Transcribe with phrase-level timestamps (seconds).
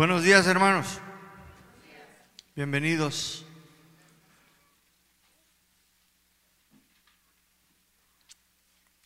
[0.00, 0.98] Buenos días, hermanos.
[2.56, 3.44] Bienvenidos.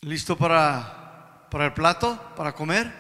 [0.03, 2.93] ¿Listo para, para el plato, para comer?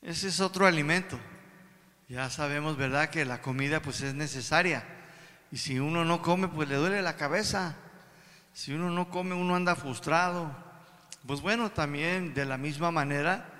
[0.00, 1.20] Ese es otro alimento.
[2.08, 4.84] Ya sabemos, ¿verdad?, que la comida pues es necesaria.
[5.52, 7.76] Y si uno no come, pues le duele la cabeza.
[8.54, 10.56] Si uno no come, uno anda frustrado.
[11.26, 13.57] Pues bueno, también de la misma manera,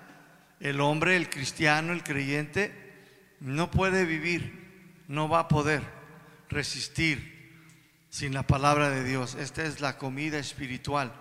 [0.60, 2.72] el hombre, el cristiano, el creyente,
[3.40, 5.82] no puede vivir, no va a poder
[6.48, 7.38] resistir
[8.10, 9.34] sin la palabra de Dios.
[9.34, 11.12] Esta es la comida espiritual.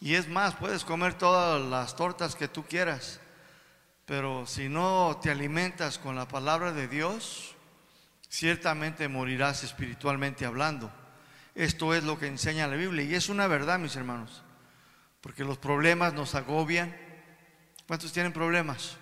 [0.00, 3.20] Y es más, puedes comer todas las tortas que tú quieras,
[4.06, 7.54] pero si no te alimentas con la palabra de Dios,
[8.28, 10.90] ciertamente morirás espiritualmente hablando.
[11.54, 14.42] Esto es lo que enseña la Biblia y es una verdad, mis hermanos,
[15.20, 16.96] porque los problemas nos agobian.
[17.90, 18.92] ¿Cuántos tienen problemas?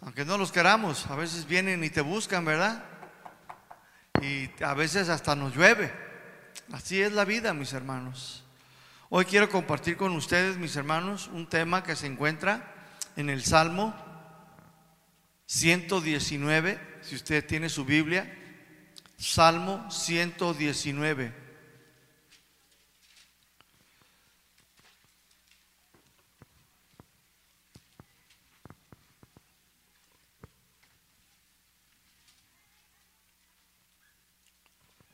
[0.00, 2.82] Aunque no los queramos, a veces vienen y te buscan, ¿verdad?
[4.22, 5.92] Y a veces hasta nos llueve.
[6.72, 8.42] Así es la vida, mis hermanos.
[9.10, 12.72] Hoy quiero compartir con ustedes, mis hermanos, un tema que se encuentra
[13.16, 13.94] en el Salmo
[15.44, 18.34] 119, si usted tiene su Biblia,
[19.18, 21.45] Salmo 119.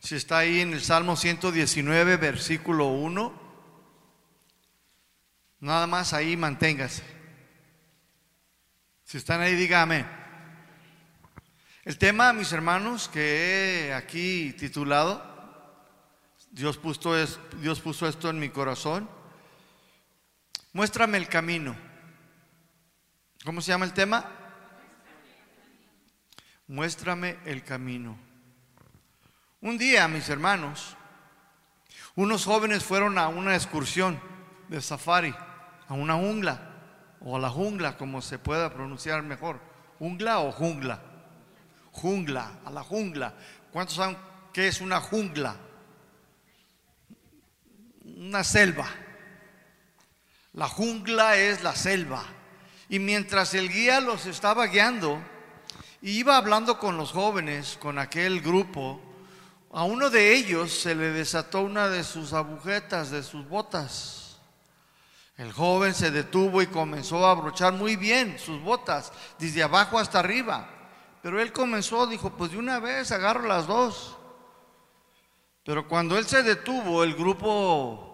[0.02, 3.40] Si está ahí en el Salmo 119, versículo 1,
[5.60, 7.04] nada más ahí manténgase.
[9.04, 10.04] Si están ahí, dígame.
[11.84, 13.20] El tema, mis hermanos, que
[13.86, 15.22] he aquí titulado,
[16.50, 19.08] Dios puso, es, Dios puso esto en mi corazón,
[20.72, 21.76] muéstrame el camino.
[23.44, 24.28] ¿Cómo se llama el tema?
[26.66, 28.31] Muéstrame el camino.
[29.62, 30.96] Un día, mis hermanos,
[32.16, 34.20] unos jóvenes fueron a una excursión
[34.66, 35.32] de safari,
[35.86, 36.58] a una jungla,
[37.20, 39.60] o a la jungla, como se pueda pronunciar mejor.
[40.00, 41.00] ¿Jungla o jungla?
[41.92, 43.34] Jungla, a la jungla.
[43.70, 44.18] ¿Cuántos saben
[44.52, 45.54] qué es una jungla?
[48.16, 48.88] Una selva.
[50.54, 52.24] La jungla es la selva.
[52.88, 55.22] Y mientras el guía los estaba guiando,
[56.00, 59.11] iba hablando con los jóvenes, con aquel grupo,
[59.72, 64.36] a uno de ellos se le desató una de sus agujetas, de sus botas.
[65.38, 70.18] El joven se detuvo y comenzó a abrochar muy bien sus botas, desde abajo hasta
[70.18, 70.68] arriba.
[71.22, 74.18] Pero él comenzó, dijo, pues de una vez agarro las dos.
[75.64, 78.12] Pero cuando él se detuvo, el grupo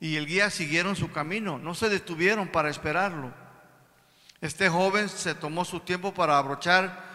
[0.00, 3.32] y el guía siguieron su camino, no se detuvieron para esperarlo.
[4.40, 7.06] Este joven se tomó su tiempo para abrochar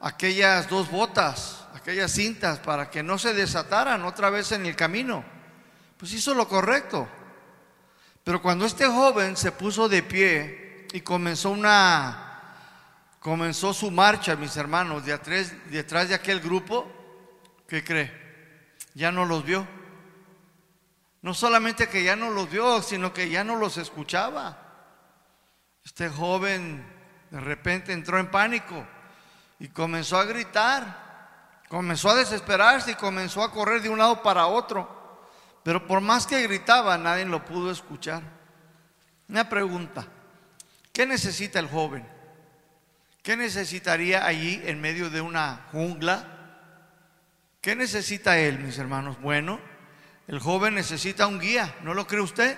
[0.00, 5.24] aquellas dos botas, aquellas cintas, para que no se desataran otra vez en el camino.
[5.96, 7.08] Pues hizo lo correcto.
[8.22, 12.24] Pero cuando este joven se puso de pie y comenzó una
[13.20, 16.86] comenzó su marcha, mis hermanos, detrás, detrás de aquel grupo,
[17.66, 18.76] ¿qué cree?
[18.92, 19.66] Ya no los vio.
[21.22, 24.58] No solamente que ya no los vio, sino que ya no los escuchaba.
[25.82, 26.84] Este joven
[27.30, 28.86] de repente entró en pánico
[29.58, 31.07] y comenzó a gritar,
[31.68, 34.96] comenzó a desesperarse y comenzó a correr de un lado para otro.
[35.62, 38.22] Pero por más que gritaba, nadie lo pudo escuchar.
[39.28, 40.06] Una pregunta,
[40.92, 42.06] ¿qué necesita el joven?
[43.22, 46.24] ¿Qué necesitaría allí en medio de una jungla?
[47.60, 49.20] ¿Qué necesita él, mis hermanos?
[49.20, 49.60] Bueno,
[50.26, 52.56] el joven necesita un guía, ¿no lo cree usted?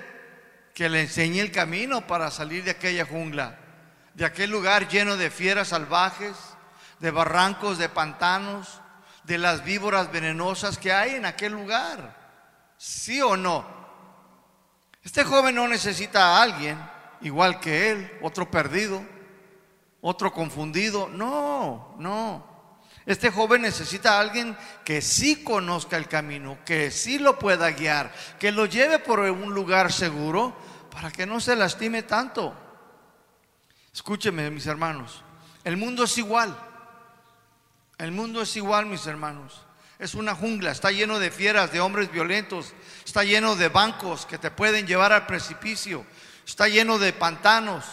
[0.75, 3.59] Que le enseñe el camino para salir de aquella jungla,
[4.15, 6.37] de aquel lugar lleno de fieras salvajes,
[7.01, 8.80] de barrancos, de pantanos,
[9.31, 12.17] de las víboras venenosas que hay en aquel lugar.
[12.77, 13.65] ¿Sí o no?
[15.05, 16.77] Este joven no necesita a alguien
[17.21, 19.01] igual que él, otro perdido,
[20.01, 21.09] otro confundido.
[21.09, 22.45] No, no.
[23.07, 28.13] Este joven necesita a alguien que sí conozca el camino, que sí lo pueda guiar,
[28.41, 30.57] que lo lleve por un lugar seguro
[30.91, 32.53] para que no se lastime tanto.
[33.95, 35.23] Escúcheme, mis hermanos,
[35.63, 36.70] el mundo es igual.
[38.01, 39.61] El mundo es igual, mis hermanos.
[39.99, 42.73] Es una jungla, está lleno de fieras, de hombres violentos,
[43.05, 46.07] está lleno de bancos que te pueden llevar al precipicio,
[46.47, 47.85] está lleno de pantanos,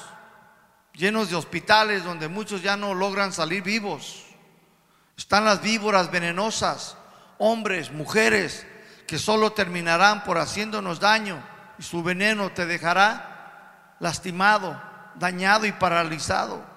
[0.94, 4.24] llenos de hospitales donde muchos ya no logran salir vivos.
[5.18, 6.95] Están las víboras venenosas,
[7.38, 8.65] hombres, mujeres,
[9.07, 11.44] que solo terminarán por haciéndonos daño
[11.77, 14.81] y su veneno te dejará lastimado,
[15.15, 16.77] dañado y paralizado.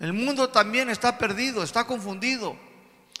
[0.00, 2.56] El mundo también está perdido, está confundido.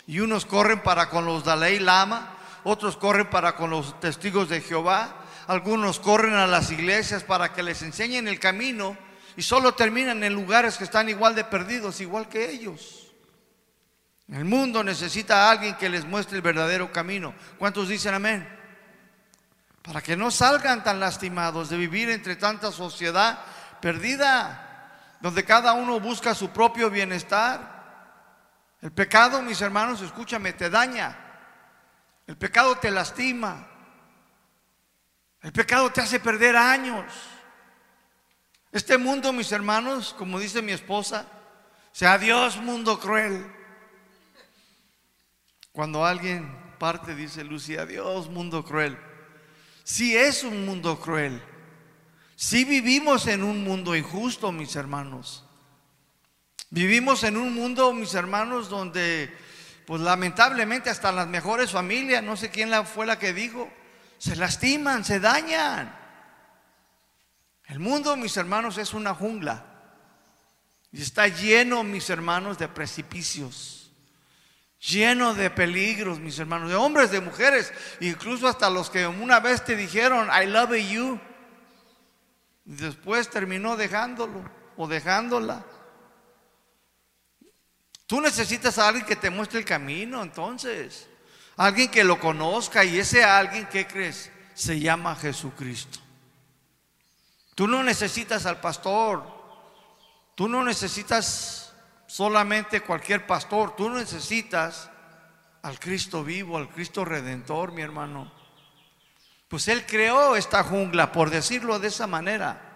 [0.06, 4.62] Y unos corren para con los Dalai Lama, otros corren para con los testigos de
[4.62, 5.14] Jehová,
[5.46, 8.96] algunos corren a las iglesias para que les enseñen el camino
[9.36, 13.12] y solo terminan en lugares que están igual de perdidos, igual que ellos.
[14.28, 17.34] El mundo necesita a alguien que les muestre el verdadero camino.
[17.58, 18.48] ¿Cuántos dicen amén?
[19.82, 23.40] Para que no salgan tan lastimados de vivir entre tanta sociedad
[23.80, 24.69] perdida,
[25.20, 27.78] donde cada uno busca su propio bienestar.
[28.80, 31.16] El pecado, mis hermanos, escúchame, te daña.
[32.26, 33.66] El pecado te lastima.
[35.42, 37.12] El pecado te hace perder años.
[38.72, 41.26] Este mundo, mis hermanos, como dice mi esposa,
[41.92, 43.52] sea Dios mundo cruel.
[45.72, 48.98] Cuando alguien parte, dice Lucía, Dios mundo cruel.
[49.84, 51.42] Si es un mundo cruel.
[52.42, 55.44] Si vivimos en un mundo injusto, mis hermanos.
[56.70, 59.30] Vivimos en un mundo, mis hermanos, donde,
[59.86, 63.70] pues lamentablemente hasta las mejores familias, no sé quién fue la que dijo,
[64.16, 65.94] se lastiman, se dañan.
[67.66, 69.66] El mundo, mis hermanos, es una jungla.
[70.92, 73.92] Y está lleno, mis hermanos, de precipicios.
[74.80, 77.70] Lleno de peligros, mis hermanos, de hombres, de mujeres,
[78.00, 81.20] incluso hasta los que una vez te dijeron, I love you.
[82.70, 85.66] Después terminó dejándolo o dejándola.
[88.06, 91.08] Tú necesitas a alguien que te muestre el camino, entonces.
[91.56, 94.30] Alguien que lo conozca y ese alguien, ¿qué crees?
[94.54, 95.98] Se llama Jesucristo.
[97.56, 99.26] Tú no necesitas al pastor.
[100.36, 101.74] Tú no necesitas
[102.06, 103.74] solamente cualquier pastor.
[103.74, 104.88] Tú necesitas
[105.62, 108.39] al Cristo vivo, al Cristo redentor, mi hermano.
[109.50, 112.68] Pues Él creó esta jungla, por decirlo de esa manera.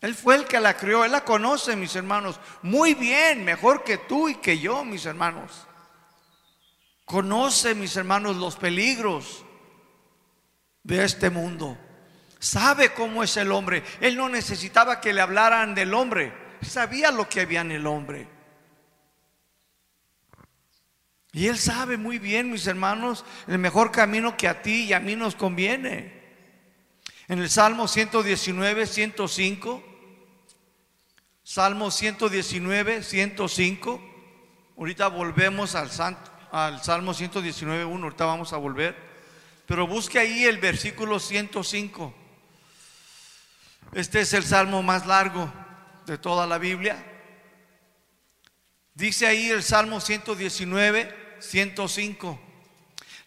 [0.00, 3.98] Él fue el que la creó, Él la conoce, mis hermanos, muy bien, mejor que
[3.98, 5.68] tú y que yo, mis hermanos.
[7.04, 9.44] Conoce, mis hermanos, los peligros
[10.82, 11.78] de este mundo
[12.44, 13.82] sabe cómo es el hombre.
[14.00, 18.28] Él no necesitaba que le hablaran del hombre, sabía lo que había en el hombre.
[21.34, 25.00] Y él sabe muy bien, mis hermanos, el mejor camino que a ti y a
[25.00, 26.22] mí nos conviene.
[27.26, 29.82] En el Salmo 119, 105,
[31.42, 34.00] Salmo 119, 105,
[34.78, 35.90] ahorita volvemos al,
[36.52, 38.96] al Salmo 119, 1, ahorita vamos a volver,
[39.66, 42.14] pero busque ahí el versículo 105.
[43.92, 45.52] Este es el salmo más largo
[46.06, 47.04] de toda la Biblia.
[48.94, 52.40] Dice ahí el Salmo 119, 105.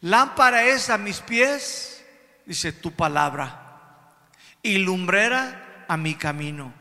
[0.02, 2.04] Lámpara es a mis pies,
[2.46, 4.20] dice tu palabra,
[4.62, 6.74] y lumbrera a mi camino.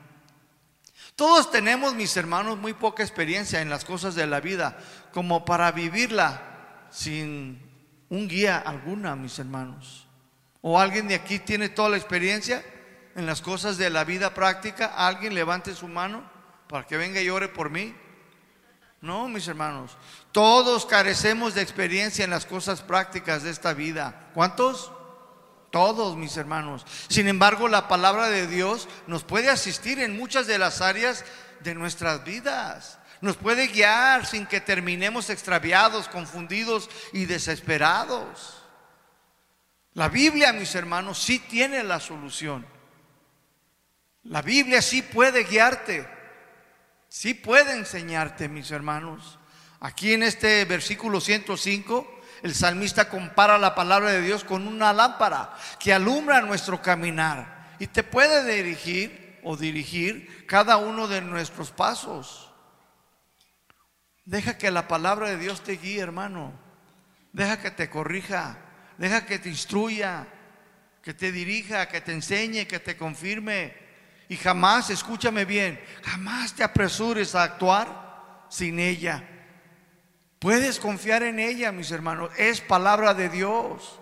[1.15, 4.79] Todos tenemos, mis hermanos, muy poca experiencia en las cosas de la vida,
[5.13, 7.61] como para vivirla sin
[8.11, 10.07] un guía alguna, mis hermanos.
[10.61, 12.63] ¿O alguien de aquí tiene toda la experiencia?
[13.17, 16.23] en las cosas de la vida práctica, alguien levante su mano
[16.69, 17.95] para que venga y ore por mí.
[19.01, 19.97] No, mis hermanos,
[20.33, 24.31] todos carecemos de experiencia en las cosas prácticas de esta vida.
[24.35, 24.91] ¿Cuántos?
[25.71, 26.87] Todos, mis hermanos.
[27.09, 31.25] Sin embargo, la palabra de Dios nos puede asistir en muchas de las áreas
[31.61, 32.99] de nuestras vidas.
[33.21, 38.63] Nos puede guiar sin que terminemos extraviados, confundidos y desesperados.
[39.95, 42.67] La Biblia, mis hermanos, sí tiene la solución.
[44.25, 46.09] La Biblia sí puede guiarte,
[47.09, 49.39] sí puede enseñarte, mis hermanos.
[49.81, 55.55] Aquí en este versículo 105, el salmista compara la palabra de Dios con una lámpara
[55.79, 62.53] que alumbra nuestro caminar y te puede dirigir o dirigir cada uno de nuestros pasos.
[64.25, 66.53] Deja que la palabra de Dios te guíe, hermano.
[67.33, 68.59] Deja que te corrija,
[68.99, 70.27] deja que te instruya,
[71.03, 73.86] que te dirija, que te enseñe, que te confirme.
[74.29, 79.23] Y jamás, escúchame bien, jamás te apresures a actuar sin ella.
[80.39, 82.31] Puedes confiar en ella, mis hermanos.
[82.37, 84.01] Es palabra de Dios.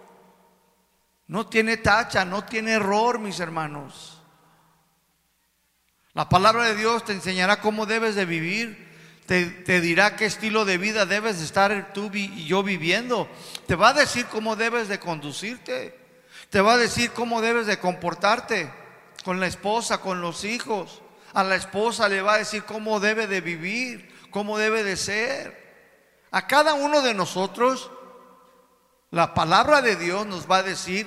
[1.27, 4.23] No tiene tacha, no tiene error, mis hermanos.
[6.13, 8.85] La palabra de Dios te enseñará cómo debes de vivir.
[9.27, 13.29] Te, dirá qué estilo de vida debes de estar tú y yo viviendo.
[13.67, 15.99] Te va a decir cómo debes de conducirte.
[16.51, 18.71] Te va a decir cómo debes de comportarte
[19.25, 21.03] con la esposa, con los hijos.
[21.33, 25.65] A la esposa le va a decir cómo debe de vivir, cómo debe de ser.
[26.31, 27.91] A cada uno de nosotros,
[29.11, 31.07] la palabra de Dios nos va a decir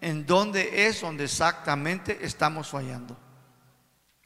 [0.00, 3.16] en dónde es donde exactamente estamos fallando.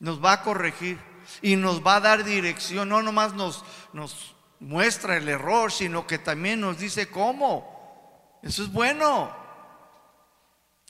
[0.00, 0.98] Nos va a corregir.
[1.40, 2.90] y nos va a dar dirección.
[2.90, 8.38] No nomás nos, nos muestra el error, sino que también nos dice cómo.
[8.42, 9.43] Eso es bueno.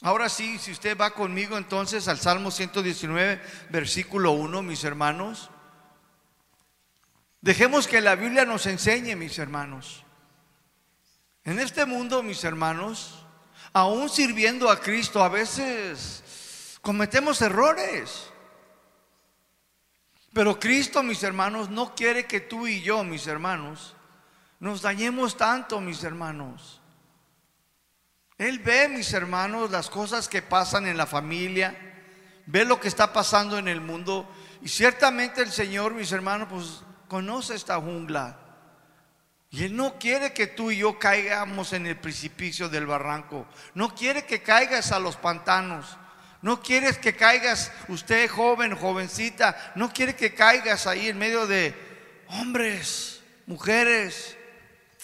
[0.02, 5.50] Ahora sí, si usted va conmigo entonces al Salmo 119, versículo 1, mis hermanos.
[7.40, 10.02] Dejemos que la Biblia nos enseñe, mis hermanos.
[11.44, 13.26] En este mundo, mis hermanos,
[13.72, 18.30] aún sirviendo a Cristo, a veces cometemos errores.
[20.32, 23.94] Pero Cristo, mis hermanos, no quiere que tú y yo, mis hermanos,
[24.58, 26.80] nos dañemos tanto, mis hermanos.
[28.38, 31.76] Él ve, mis hermanos, las cosas que pasan en la familia,
[32.46, 34.28] ve lo que está pasando en el mundo.
[34.62, 38.38] Y ciertamente el Señor, mis hermanos, pues conoce esta jungla.
[39.50, 43.46] Y Él no quiere que tú y yo caigamos en el precipicio del barranco.
[43.74, 45.96] No quiere que caigas a los pantanos.
[46.42, 51.74] No quieres que caigas, usted joven, jovencita, no quiere que caigas ahí en medio de
[52.26, 54.36] hombres, mujeres,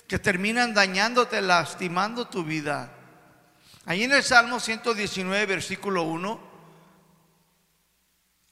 [0.06, 2.92] que terminan dañándote, lastimando tu vida.
[3.90, 6.40] Ahí en el Salmo 119, versículo 1,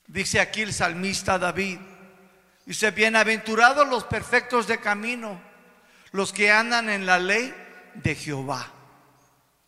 [0.09, 1.79] dice aquí el salmista David,
[2.67, 5.41] dice, bienaventurados los perfectos de camino
[6.11, 7.55] los que andan en la ley
[7.95, 8.67] de Jehová.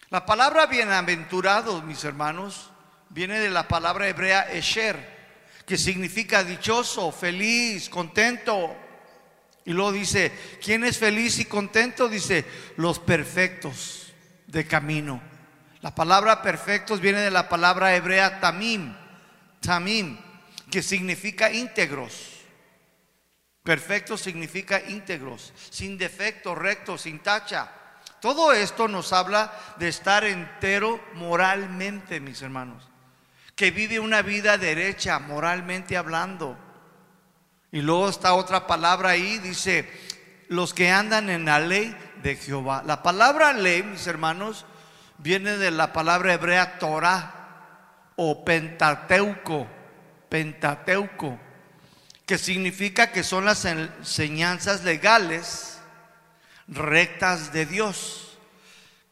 [0.08, 2.72] La palabra bienaventurado, mis hermanos,
[3.08, 4.98] viene de la palabra hebrea esher,
[5.66, 8.76] que significa dichoso, feliz, contento.
[9.64, 12.08] Y luego dice, ¿quién es feliz y contento?
[12.08, 12.44] Dice,
[12.76, 14.12] los perfectos
[14.48, 15.29] de camino.
[15.82, 18.94] La palabra perfectos viene de la palabra hebrea tamim,
[19.60, 20.18] tamim,
[20.70, 22.40] que significa íntegros.
[23.62, 27.70] Perfecto significa íntegros, sin defecto, recto, sin tacha.
[28.20, 32.86] Todo esto nos habla de estar entero moralmente, mis hermanos.
[33.56, 36.58] Que vive una vida derecha, moralmente hablando.
[37.72, 39.88] Y luego está otra palabra ahí, dice,
[40.48, 42.82] los que andan en la ley de Jehová.
[42.84, 44.66] La palabra ley, mis hermanos,
[45.22, 49.66] viene de la palabra hebrea Torah o Pentateuco.
[50.28, 51.38] Pentateuco
[52.30, 55.80] que significa que son las enseñanzas legales
[56.68, 58.38] rectas de Dios.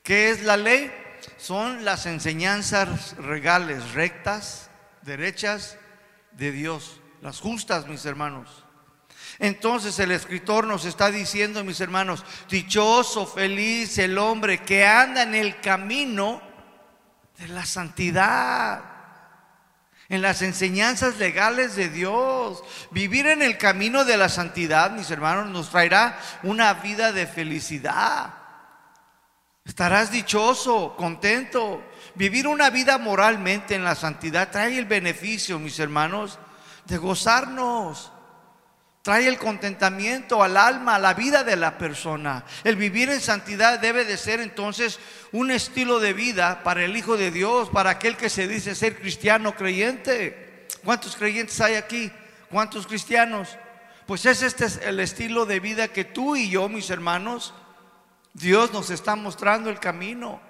[0.04, 0.92] ¿Qué es la ley?
[1.36, 4.70] Son las enseñanzas regales, rectas,
[5.02, 5.76] derechas
[6.30, 8.64] de Dios, las justas, mis hermanos.
[9.38, 15.34] Entonces el escritor nos está diciendo, mis hermanos, dichoso, feliz el hombre que anda en
[15.34, 16.42] el camino
[17.38, 18.98] de la santidad
[20.08, 22.62] en las enseñanzas legales de Dios.
[22.90, 28.34] Vivir en el camino de la santidad, mis hermanos, nos traerá una vida de felicidad.
[29.64, 31.82] Estarás dichoso, contento.
[32.14, 36.38] Vivir una vida moralmente en la santidad trae el beneficio, mis hermanos,
[36.86, 38.10] de gozarnos
[39.02, 42.44] Trae el contentamiento al alma, a la vida de la persona.
[42.64, 44.98] El vivir en santidad debe de ser entonces
[45.32, 48.98] un estilo de vida para el Hijo de Dios, para aquel que se dice ser
[48.98, 50.66] cristiano creyente.
[50.84, 52.10] ¿Cuántos creyentes hay aquí?
[52.50, 53.56] ¿Cuántos cristianos?
[54.06, 57.54] Pues es este es el estilo de vida que tú y yo, mis hermanos,
[58.32, 60.40] Dios nos está mostrando el camino.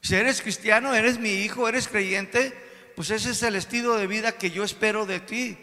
[0.00, 2.56] Si eres cristiano, eres mi hijo, eres creyente,
[2.96, 5.58] pues ese es el estilo de vida que yo espero de ti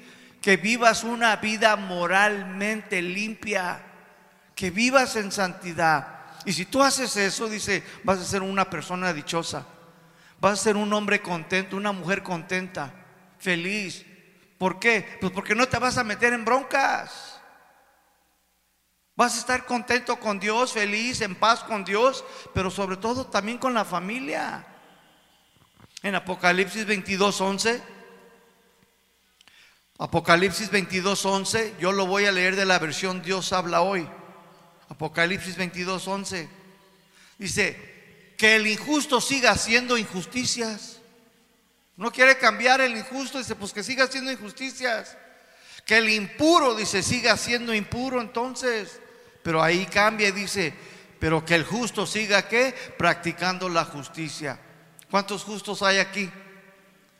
[0.45, 3.81] que vivas una vida moralmente limpia,
[4.53, 6.19] que vivas en santidad.
[6.45, 9.65] Y si tú haces eso, dice, vas a ser una persona dichosa,
[10.39, 12.93] vas a ser un hombre contento, una mujer contenta,
[13.39, 14.05] feliz.
[14.59, 15.17] ¿Por qué?
[15.19, 17.41] Pues porque no te vas a meter en broncas.
[19.15, 22.23] Vas a estar contento con Dios, feliz, en paz con Dios,
[22.53, 24.63] pero sobre todo también con la familia.
[26.03, 27.94] En Apocalipsis 22, 11
[29.97, 34.07] Apocalipsis 22, 11, yo lo voy a leer de la versión Dios habla hoy.
[34.89, 36.49] Apocalipsis 22, 11.
[37.37, 37.95] Dice,
[38.37, 40.99] que el injusto siga haciendo injusticias.
[41.95, 45.17] No quiere cambiar el injusto, dice, pues que siga haciendo injusticias.
[45.85, 48.99] Que el impuro, dice, siga siendo impuro entonces.
[49.43, 50.73] Pero ahí cambia y dice,
[51.19, 52.75] pero que el justo siga qué?
[52.97, 54.59] Practicando la justicia.
[55.09, 56.29] ¿Cuántos justos hay aquí?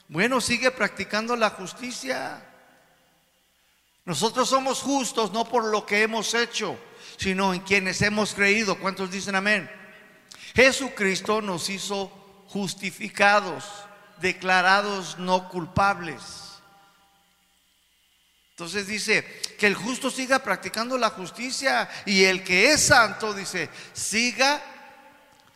[0.09, 2.43] Bueno, sigue practicando la justicia.
[4.05, 6.77] Nosotros somos justos no por lo que hemos hecho,
[7.17, 8.79] sino en quienes hemos creído.
[8.79, 9.69] ¿Cuántos dicen amén?
[10.53, 12.07] Jesucristo nos hizo
[12.47, 13.65] justificados,
[14.21, 16.21] declarados no culpables.
[18.51, 23.69] Entonces dice, que el justo siga practicando la justicia y el que es santo, dice,
[23.91, 24.61] siga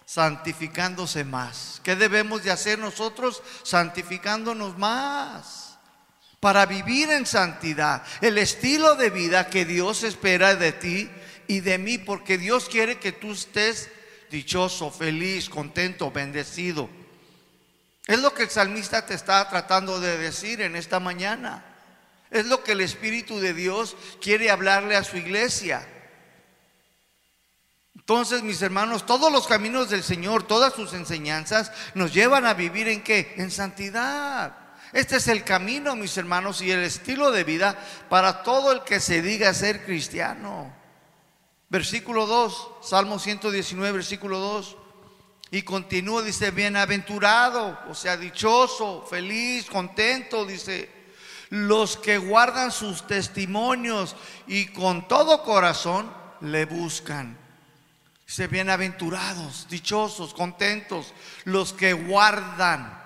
[0.06, 1.80] santificándose más.
[1.84, 3.42] ¿Qué debemos de hacer nosotros?
[3.64, 5.69] Santificándonos más.
[6.40, 11.10] Para vivir en santidad, el estilo de vida que Dios espera de ti
[11.48, 13.90] y de mí, porque Dios quiere que tú estés
[14.30, 16.90] dichoso, feliz, contento, bendecido.
[18.08, 21.66] Es lo que el salmista te está tratando de decir en esta mañana.
[22.32, 25.88] Es lo que el Espíritu de Dios quiere hablarle a su iglesia.
[27.96, 32.88] Entonces, mis hermanos, todos los caminos del Señor, todas sus enseñanzas nos llevan a vivir
[32.88, 33.36] en qué?
[33.38, 34.69] En santidad.
[34.94, 37.78] Este es el camino, mis hermanos, y el estilo de vida
[38.10, 40.74] para todo el que se diga ser cristiano.
[41.70, 44.78] Versículo 2, Salmo 119, versículo 2.
[45.52, 50.90] Y continúa, dice, bienaventurado, o sea, dichoso, feliz, contento, dice,
[51.50, 54.16] los que guardan sus testimonios
[54.48, 57.38] y con todo corazón le buscan.
[58.26, 61.14] Dice, bienaventurados, dichosos, contentos,
[61.46, 62.99] los que guardan.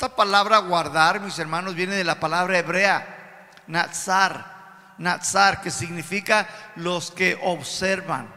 [0.00, 7.10] Esta palabra guardar, mis hermanos, viene de la palabra hebrea, nazar, nazar, que significa los
[7.10, 8.32] que observan,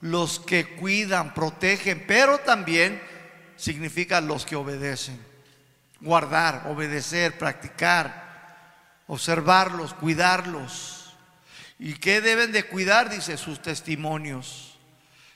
[0.00, 3.02] los que cuidan, protegen, pero también
[3.56, 5.22] significa los que obedecen.
[6.00, 11.14] Guardar, obedecer, practicar, observarlos, cuidarlos.
[11.78, 13.10] ¿Y qué deben de cuidar?
[13.10, 14.78] Dice sus testimonios.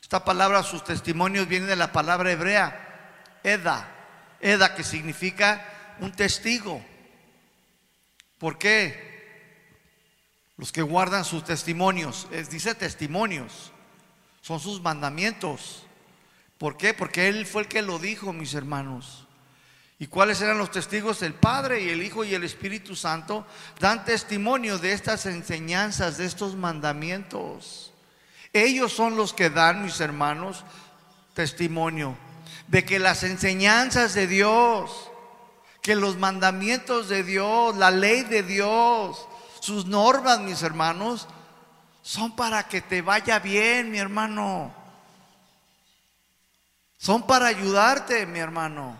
[0.00, 3.99] Esta palabra, sus testimonios, viene de la palabra hebrea, Eda.
[4.43, 5.65] Eda, que significa
[6.01, 6.85] un testigo.
[8.39, 9.13] ¿Por qué?
[10.57, 13.73] Los que guardan sus testimonios, dice testimonios,
[14.43, 15.87] son sus mandamientos.
[16.59, 16.93] ¿Por qué?
[16.93, 19.27] Porque Él fue el que lo dijo, mis hermanos.
[20.01, 21.23] ¿Y cuáles eran los testigos?
[21.23, 23.47] El Padre y el Hijo y el Espíritu Santo
[23.79, 27.93] dan testimonio de estas enseñanzas, de estos mandamientos.
[28.53, 30.65] Ellos son los que dan, mis hermanos,
[31.35, 32.17] testimonio
[32.73, 35.11] de que las enseñanzas de Dios,
[35.83, 39.29] que los mandamientos de Dios, la ley de Dios,
[39.61, 41.29] sus normas, mis hermanos,
[42.00, 44.75] son para que te vaya bien, mi hermano.
[46.97, 48.97] Son para ayudarte, mi hermano.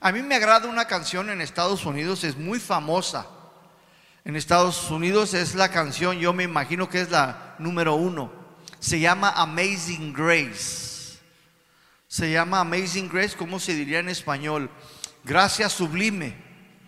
[0.00, 3.26] A mí me agrada una canción en Estados Unidos, es muy famosa
[4.24, 8.32] en Estados Unidos es la canción, yo me imagino que es la número uno.
[8.80, 10.93] Se llama Amazing Grace.
[12.14, 14.70] Se llama Amazing Grace, ¿cómo se diría en español?
[15.24, 16.36] Gracia sublime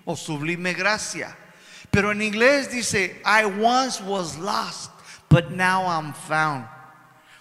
[0.04, 1.36] o sublime gracia.
[1.90, 4.92] Pero en inglés dice, I once was lost,
[5.28, 6.68] but now I'm found.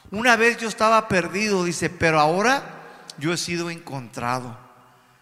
[0.09, 2.63] Una vez yo estaba perdido, dice, pero ahora
[3.19, 4.57] yo he sido encontrado.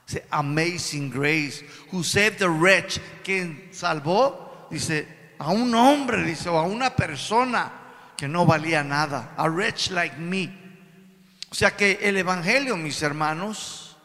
[0.07, 5.05] Dice, Amazing Grace, who saved the wretch, quien salvó dice,
[5.37, 7.73] a un hombre, dice, o a una persona
[8.15, 10.62] que no valía nada, a wretch like me.
[11.53, 13.95] O sea que el Evangelio, mis hermanos,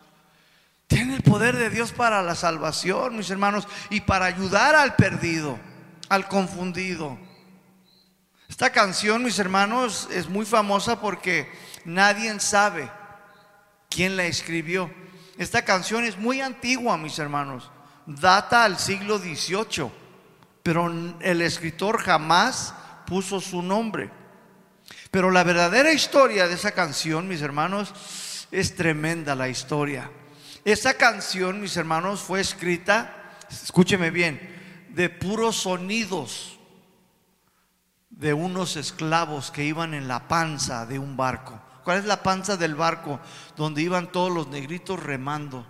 [0.86, 5.58] tiene el poder de Dios para la salvación, mis hermanos, y para ayudar al perdido,
[6.10, 7.18] al confundido.
[8.50, 11.50] Esta canción, mis hermanos, es muy famosa porque
[11.86, 12.90] nadie sabe
[13.88, 14.92] quién la escribió.
[15.38, 17.70] Esta canción es muy antigua, mis hermanos.
[18.04, 19.90] Data al siglo XVIII
[20.68, 22.74] pero el escritor jamás
[23.06, 24.10] puso su nombre.
[25.10, 30.10] Pero la verdadera historia de esa canción, mis hermanos, es tremenda la historia.
[30.64, 34.40] Esa canción, mis hermanos, fue escrita, escúcheme bien,
[34.90, 36.58] de puros sonidos
[38.10, 41.60] de unos esclavos que iban en la panza de un barco.
[41.84, 43.20] ¿Cuál es la panza del barco?
[43.56, 45.66] Donde iban todos los negritos remando.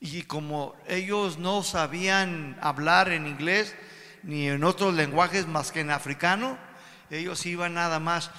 [0.00, 3.74] Y como ellos no sabían hablar en inglés
[4.22, 6.56] ni en otros lenguajes más que en africano,
[7.10, 8.30] ellos iban nada más.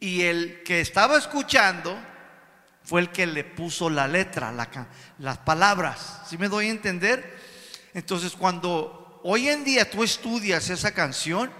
[0.00, 1.96] Y el que estaba escuchando
[2.82, 4.52] fue el que le puso la letra,
[5.18, 6.22] las palabras.
[6.26, 7.38] ¿Sí me doy a entender?
[7.94, 11.50] Entonces, cuando hoy en día tú estudias esa canción,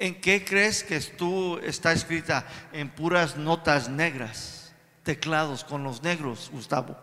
[0.00, 2.46] ¿En qué crees que tú está escrita?
[2.72, 6.96] En puras notas negras, teclados con los negros, Gustavo,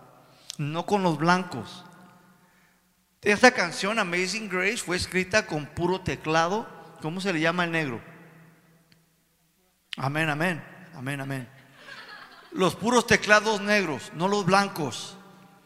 [0.58, 1.86] no con los blancos.
[3.22, 6.68] Esta canción, Amazing Grace, fue escrita con puro teclado.
[7.02, 8.02] ¿Cómo se le llama el negro?
[9.98, 10.64] Amén, amén,
[10.96, 11.50] amén, amén.
[12.52, 15.18] Los puros teclados negros, no los blancos.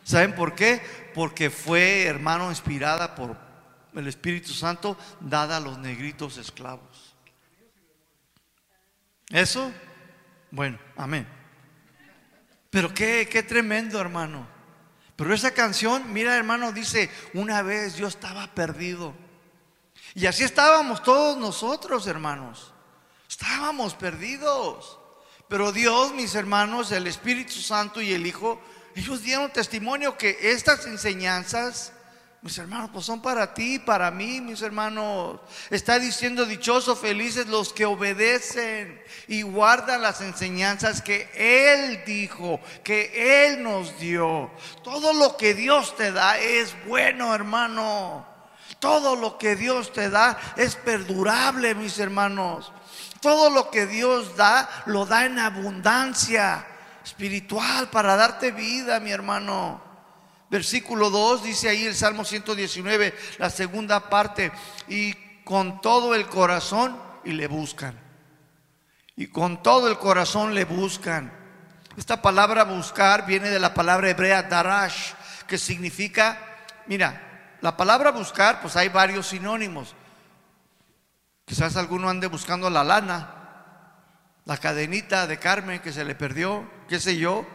[0.04, 0.82] ¿Saben por qué?
[1.14, 3.38] Porque fue, hermano, inspirada por
[3.94, 7.16] el Espíritu Santo, dada a los negritos esclavos.
[9.30, 9.72] ¿Eso?
[10.50, 11.28] Bueno, amén.
[12.70, 14.48] Pero qué, qué tremendo, hermano.
[15.22, 19.14] Pero esa canción, mira, hermano, dice, una vez yo estaba perdido.
[20.16, 22.74] Y así estábamos todos nosotros, hermanos.
[23.30, 24.98] Estábamos perdidos.
[25.48, 28.60] Pero Dios, mis hermanos, el Espíritu Santo y el Hijo
[28.96, 31.94] ellos dieron testimonio que estas enseñanzas
[32.42, 35.40] mis hermanos, pues son para ti, para mí, mis hermanos.
[35.70, 43.46] Está diciendo dichosos, felices los que obedecen y guardan las enseñanzas que Él dijo, que
[43.46, 44.50] Él nos dio.
[44.84, 48.26] Todo lo que Dios te da es bueno, hermano.
[48.80, 52.74] Todo lo que Dios te da es perdurable, mis hermanos.
[53.20, 56.66] Todo lo que Dios da, lo da en abundancia
[57.06, 59.91] espiritual para darte vida, mi hermano.
[60.52, 64.52] Versículo 2 dice ahí el Salmo 119, la segunda parte,
[64.90, 65.14] y
[65.46, 67.98] con todo el corazón y le buscan.
[69.16, 71.32] Y con todo el corazón le buscan.
[71.96, 75.14] Esta palabra buscar viene de la palabra hebrea darash,
[75.48, 76.38] que significa,
[76.86, 79.96] mira, la palabra buscar, pues hay varios sinónimos.
[81.46, 83.36] Quizás alguno ande buscando la lana,
[84.44, 87.46] la cadenita de Carmen que se le perdió, qué sé yo.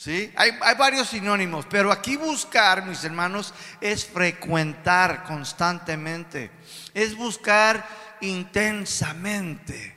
[0.00, 0.32] ¿Sí?
[0.34, 6.50] Hay, hay, varios sinónimos, pero aquí buscar, mis hermanos, es frecuentar constantemente,
[6.94, 7.86] es buscar
[8.22, 9.94] intensamente.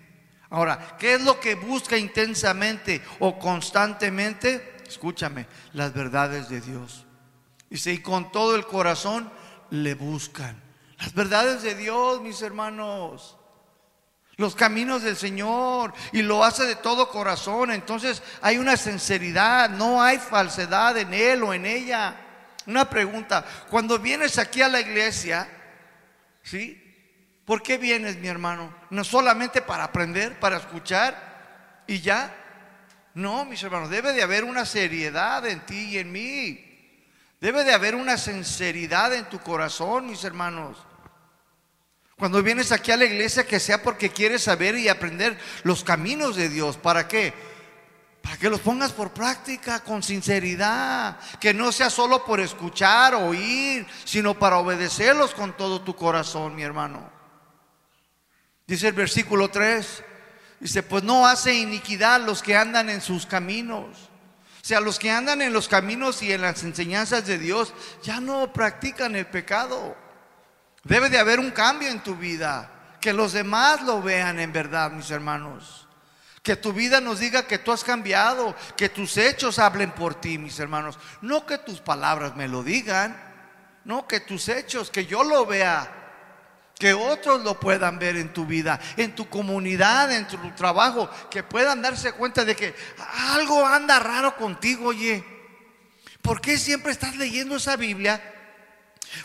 [0.50, 4.76] Ahora, ¿qué es lo que busca intensamente o constantemente?
[4.86, 7.06] Escúchame, las verdades de Dios.
[7.70, 9.32] Dice, y con todo el corazón
[9.70, 10.62] le buscan.
[11.00, 13.38] Las verdades de Dios, mis hermanos
[14.44, 17.72] los caminos del Señor y lo hace de todo corazón.
[17.72, 22.18] Entonces hay una sinceridad, no hay falsedad en Él o en ella.
[22.68, 25.48] Una pregunta, cuando vienes aquí a la iglesia,
[26.44, 26.80] ¿sí?
[27.46, 28.74] ¿Por qué vienes, mi hermano?
[28.90, 32.36] No solamente para aprender, para escuchar y ya.
[33.14, 36.70] No, mis hermanos, debe de haber una seriedad en ti y en mí.
[37.40, 40.78] Debe de haber una sinceridad en tu corazón, mis hermanos.
[42.24, 46.38] Cuando vienes aquí a la iglesia, que sea porque quieres saber y aprender los caminos
[46.38, 46.78] de Dios.
[46.78, 47.34] ¿Para qué?
[48.22, 51.20] Para que los pongas por práctica con sinceridad.
[51.42, 56.64] Que no sea solo por escuchar, oír, sino para obedecerlos con todo tu corazón, mi
[56.64, 57.12] hermano.
[58.66, 60.04] Dice el versículo 3.
[60.62, 63.98] Dice, pues no hace iniquidad los que andan en sus caminos.
[63.98, 68.22] O sea, los que andan en los caminos y en las enseñanzas de Dios ya
[68.22, 69.98] no practican el pecado.
[70.84, 72.70] Debe de haber un cambio en tu vida.
[73.00, 75.88] Que los demás lo vean en verdad, mis hermanos.
[76.42, 80.38] Que tu vida nos diga que tú has cambiado, que tus hechos hablen por ti,
[80.38, 80.98] mis hermanos.
[81.22, 83.18] No que tus palabras me lo digan,
[83.86, 85.90] no que tus hechos, que yo lo vea,
[86.78, 91.44] que otros lo puedan ver en tu vida, en tu comunidad, en tu trabajo, que
[91.44, 92.76] puedan darse cuenta de que
[93.34, 95.24] algo anda raro contigo, oye.
[96.22, 98.33] ¿Por qué siempre estás leyendo esa Biblia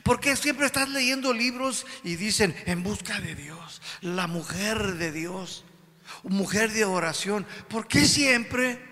[0.03, 5.13] ¿Por qué siempre estás leyendo libros y dicen en busca de Dios, la mujer de
[5.13, 5.65] Dios,
[6.23, 7.47] mujer de oración?
[7.69, 8.87] ¿Por qué siempre?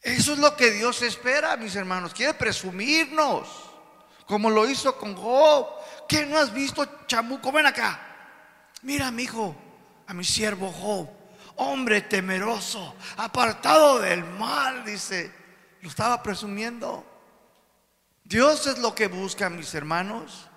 [0.00, 2.12] Eso es lo que Dios espera, mis hermanos.
[2.12, 3.48] Quiere presumirnos,
[4.26, 5.66] como lo hizo con Job.
[6.08, 7.52] ¿Qué no has visto, chamuco?
[7.52, 8.00] Ven acá.
[8.82, 9.54] Mira, mi hijo,
[10.08, 11.08] a mi siervo Job,
[11.56, 15.32] hombre temeroso, apartado del mal, dice.
[15.82, 17.11] Lo estaba presumiendo.
[18.32, 20.48] Dios es lo que busca, mis hermanos.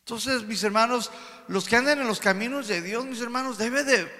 [0.00, 1.12] Entonces, mis hermanos,
[1.46, 4.10] los que andan en los caminos de Dios, mis hermanos, debe de,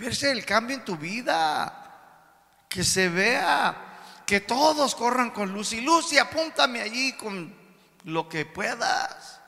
[0.00, 1.78] verse el cambio en tu vida.
[2.68, 5.72] Que se vea, que todos corran con luz.
[5.74, 7.54] Y luz, y apúntame allí con
[8.02, 9.40] lo que puedas.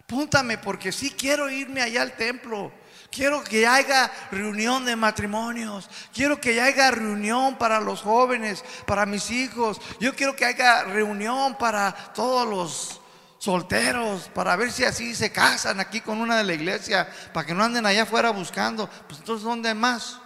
[0.00, 2.72] Apúntame porque sí quiero irme allá al templo.
[3.10, 5.88] Quiero que haya reunión de matrimonios.
[6.12, 9.80] Quiero que haya reunión para los jóvenes, para mis hijos.
[9.98, 13.00] Yo quiero que haya reunión para todos los
[13.38, 17.54] solteros, para ver si así se casan aquí con una de la iglesia, para que
[17.54, 18.88] no anden allá afuera buscando.
[19.06, 20.20] Pues entonces, ¿dónde más?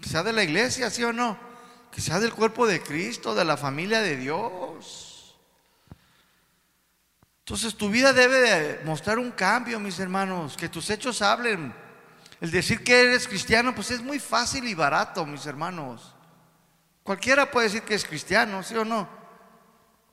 [0.00, 1.38] Que sea de la iglesia, ¿sí o no?
[1.92, 5.09] Que sea del cuerpo de Cristo, de la familia de Dios.
[7.50, 11.74] Entonces tu vida debe mostrar un cambio, mis hermanos, que tus hechos hablen.
[12.40, 16.14] El decir que eres cristiano, pues es muy fácil y barato, mis hermanos.
[17.02, 19.08] Cualquiera puede decir que es cristiano, ¿sí o no?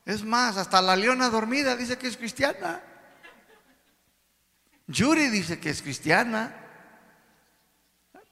[0.03, 2.81] Es más, hasta la leona dormida dice que es cristiana.
[4.87, 6.55] Yuri dice que es cristiana.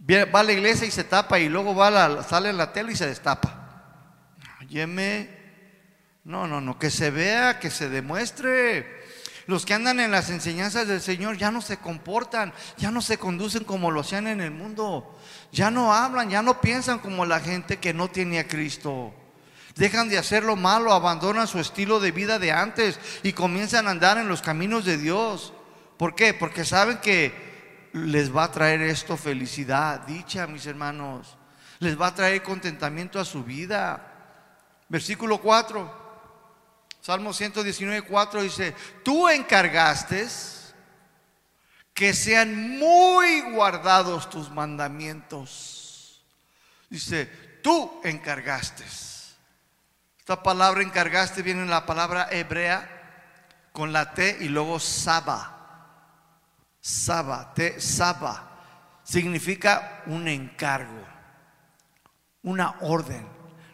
[0.10, 2.94] Va a la iglesia y se tapa y luego va la, sale en la tele
[2.94, 4.34] y se destapa.
[4.62, 5.30] Óyeme,
[6.24, 8.95] no, no, no, que se vea, que se demuestre.
[9.48, 13.18] Los que andan en las enseñanzas del Señor ya no se comportan, ya no se
[13.18, 15.18] conducen como lo hacían en el mundo.
[15.52, 19.14] Ya no hablan, ya no piensan como la gente que no tiene a Cristo.
[19.76, 23.92] Dejan de hacer lo malo, abandonan su estilo de vida de antes y comienzan a
[23.92, 25.54] andar en los caminos de Dios.
[25.98, 26.34] ¿Por qué?
[26.34, 31.38] Porque saben que les va a traer esto felicidad, dicha, mis hermanos.
[31.80, 34.12] Les va a traer contentamiento a su vida.
[34.90, 36.05] Versículo 4.
[37.06, 40.28] Salmo 119, 4 dice, tú encargaste
[41.94, 46.26] que sean muy guardados tus mandamientos.
[46.90, 47.28] Dice,
[47.62, 48.84] tú encargaste.
[50.18, 52.90] Esta palabra encargaste viene en la palabra hebrea
[53.72, 56.00] con la T y luego Saba.
[56.82, 59.02] Saba, T, Saba.
[59.04, 61.06] Significa un encargo,
[62.42, 63.28] una orden.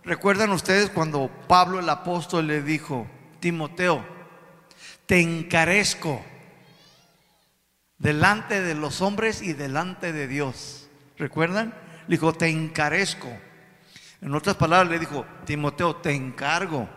[0.03, 3.07] ¿Recuerdan ustedes cuando Pablo el apóstol le dijo,
[3.41, 4.05] Timoteo,
[5.05, 6.23] te encarezco
[7.97, 10.87] delante de los hombres y delante de Dios?
[11.17, 11.73] ¿Recuerdan?
[12.07, 13.29] Le dijo, te encarezco.
[14.21, 16.87] En otras palabras le dijo, Timoteo, te encargo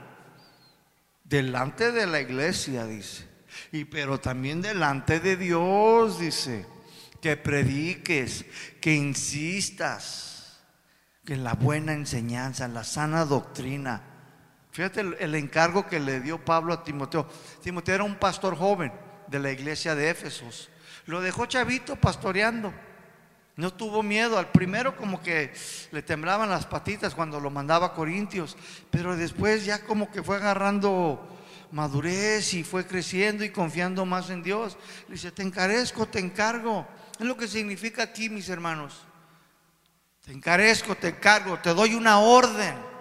[1.24, 3.26] delante de la iglesia, dice.
[3.72, 6.66] Y pero también delante de Dios, dice,
[7.20, 8.44] que prediques,
[8.80, 10.61] que insistas
[11.26, 14.13] en la buena enseñanza, en la sana doctrina.
[14.74, 17.28] Fíjate el, encargo que le dio Pablo a Timoteo.
[17.62, 18.92] Timoteo era un pastor joven
[19.28, 20.68] de la iglesia de Éfesos.
[21.06, 22.74] Lo dejó chavito pastoreando.
[23.54, 24.37] No tuvo miedo.
[24.37, 25.52] Al primero como que
[25.92, 28.56] le temblaban las patitas cuando lo mandaba a Corintios,
[28.90, 31.24] pero después ya como que fue agarrando
[31.70, 34.76] madurez y fue creciendo y confiando más en Dios.
[35.06, 36.84] Le dice, te encarezco, te encargo.
[37.20, 39.02] Es lo que significa aquí, mis hermanos.
[40.24, 42.93] Te encarezco, te encargo, te doy una orden.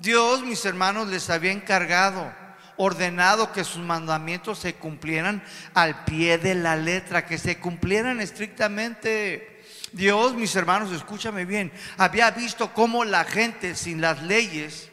[0.00, 2.32] Dios, mis hermanos, les había encargado,
[2.76, 5.42] ordenado que sus mandamientos se cumplieran
[5.74, 9.62] al pie de la letra, que se cumplieran estrictamente.
[9.92, 14.90] Dios, mis hermanos, escúchame bien, había visto cómo la gente sin las leyes,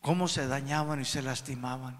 [0.00, 1.98] cómo se dañaban y se lastimaban.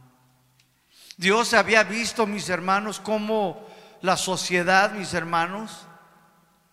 [1.16, 3.68] Dios había visto, mis hermanos, cómo
[4.00, 5.86] la sociedad, mis hermanos,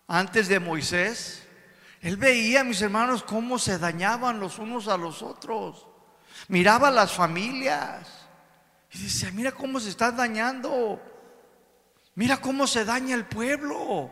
[0.08, 1.48] antes de Moisés,
[2.02, 5.86] él veía, mis hermanos, cómo se dañaban los unos a los otros.
[6.48, 8.08] Miraba las familias
[8.92, 11.00] y decía, mira cómo se está dañando.
[12.16, 14.12] Mira cómo se daña el pueblo.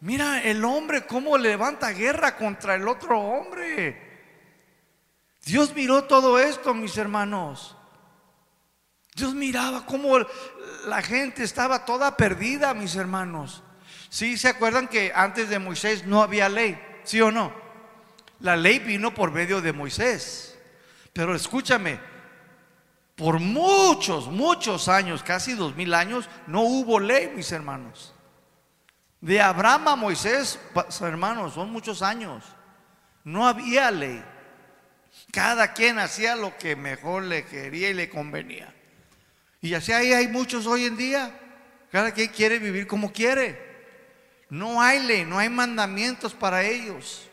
[0.00, 4.08] Mira el hombre cómo levanta guerra contra el otro hombre.
[5.44, 7.76] Dios miró todo esto, mis hermanos.
[9.16, 10.16] Dios miraba cómo
[10.86, 13.64] la gente estaba toda perdida, mis hermanos.
[14.08, 16.80] ¿Sí se acuerdan que antes de Moisés no había ley?
[17.10, 17.52] ¿Sí o no?
[18.38, 20.56] La ley vino por medio de Moisés.
[21.12, 21.98] Pero escúchame,
[23.16, 28.14] por muchos, muchos años, casi dos mil años, no hubo ley, mis hermanos.
[29.20, 30.60] De Abraham a Moisés,
[31.00, 32.44] hermanos, son muchos años.
[33.24, 34.22] No había ley.
[35.32, 38.72] Cada quien hacía lo que mejor le quería y le convenía.
[39.60, 41.40] Y así ahí hay muchos hoy en día.
[41.90, 43.69] Cada quien quiere vivir como quiere.
[44.50, 47.28] No hay ley, no hay mandamientos para ellos.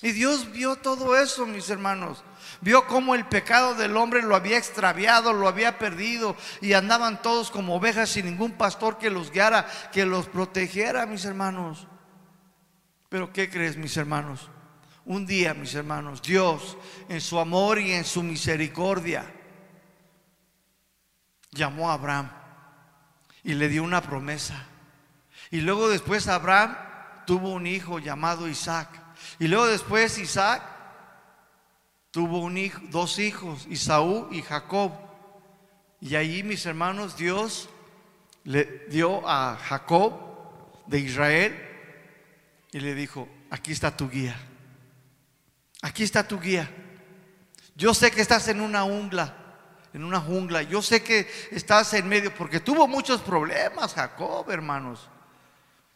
[0.00, 2.24] Y Dios vio todo eso, mis hermanos.
[2.60, 7.50] Vio cómo el pecado del hombre lo había extraviado, lo había perdido y andaban todos
[7.50, 11.86] como ovejas sin ningún pastor que los guiara, que los protegiera, mis hermanos.
[13.08, 14.48] Pero ¿qué crees, mis hermanos?
[15.04, 16.76] Un día, mis hermanos, Dios
[17.08, 19.24] en su amor y en su misericordia
[21.50, 22.30] llamó a Abraham
[23.42, 24.66] y le dio una promesa.
[25.52, 26.76] Y luego después Abraham
[27.26, 28.88] tuvo un hijo llamado Isaac.
[29.38, 30.62] Y luego después Isaac
[32.10, 34.92] tuvo un hijo, dos hijos, Isaú y Jacob.
[36.00, 37.68] Y allí, mis hermanos, Dios
[38.44, 40.14] le dio a Jacob
[40.86, 41.54] de Israel
[42.72, 44.34] y le dijo, aquí está tu guía.
[45.82, 46.70] Aquí está tu guía.
[47.76, 49.36] Yo sé que estás en una jungla,
[49.92, 50.62] en una jungla.
[50.62, 55.10] Yo sé que estás en medio, porque tuvo muchos problemas Jacob, hermanos.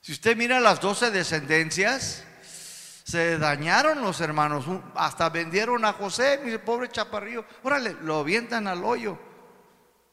[0.07, 2.23] Si usted mira las doce descendencias,
[3.03, 4.65] se dañaron los hermanos,
[4.95, 7.45] hasta vendieron a José, mi pobre chaparrillo.
[7.65, 9.19] Órale, lo avientan al hoyo.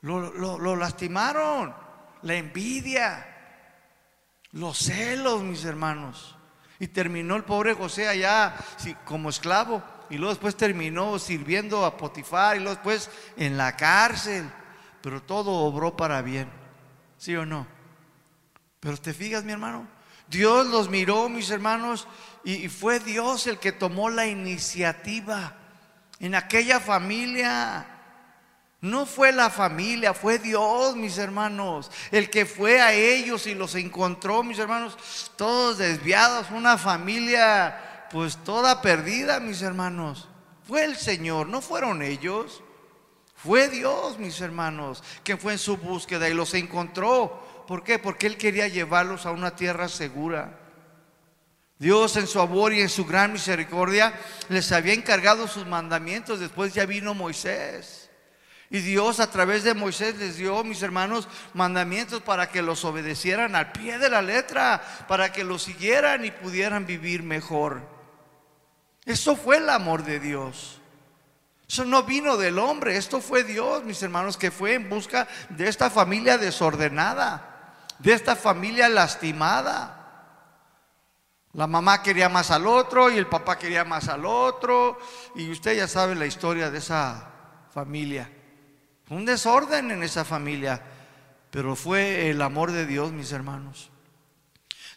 [0.01, 1.75] Lo, lastimaron.
[2.23, 3.23] La envidia,
[4.53, 6.37] los celos, mis hermanos.
[6.79, 8.55] Y terminó el pobre José allá
[9.05, 9.83] como esclavo.
[10.09, 12.55] Y luego después terminó sirviendo a Potifar.
[12.55, 14.49] Y luego después en la cárcel.
[15.03, 16.49] Pero todo obró para bien.
[17.19, 17.72] ¿Sí o no?
[18.83, 19.87] Pero te fijas, mi hermano.
[20.27, 22.05] Dios los miró, mis hermanos,
[22.43, 25.55] y fue Dios el que tomó la iniciativa
[26.19, 27.87] en aquella familia.
[28.81, 33.75] No fue la familia, fue Dios, mis hermanos, el que fue a ellos y los
[33.75, 40.27] encontró, mis hermanos, todos desviados, una familia pues toda perdida, mis hermanos.
[40.67, 42.61] Fue el Señor, no fueron ellos.
[43.35, 47.43] Fue Dios, mis hermanos, que fue en su búsqueda y los encontró.
[47.67, 47.99] ¿Por qué?
[47.99, 50.59] Porque Él quería llevarlos a una tierra segura
[51.83, 54.13] Dios en su amor y en su gran misericordia
[54.47, 56.39] les había encargado sus mandamientos.
[56.39, 58.09] Después ya vino Moisés.
[58.69, 63.53] Y Dios a través de Moisés les dio, mis hermanos, mandamientos para que los obedecieran
[63.53, 67.81] al pie de la letra, para que los siguieran y pudieran vivir mejor.
[69.05, 70.79] Eso fue el amor de Dios.
[71.67, 75.67] Eso no vino del hombre, esto fue Dios, mis hermanos, que fue en busca de
[75.67, 77.52] esta familia desordenada,
[78.03, 80.01] de esta familia lastimada.
[81.53, 84.99] La mamá quería más al otro y el papá quería más al otro.
[85.35, 87.31] Y usted ya sabe la historia de esa
[87.73, 88.29] familia.
[89.09, 90.81] Un desorden en esa familia,
[91.49, 93.89] pero fue el amor de Dios, mis hermanos.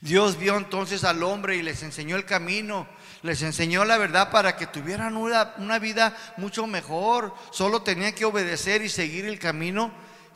[0.00, 2.86] Dios vio entonces al hombre y les enseñó el camino,
[3.22, 7.34] les enseñó la verdad para que tuvieran una, vida mucho mejor.
[7.50, 9.92] Solo tenían que obedecer y seguir el camino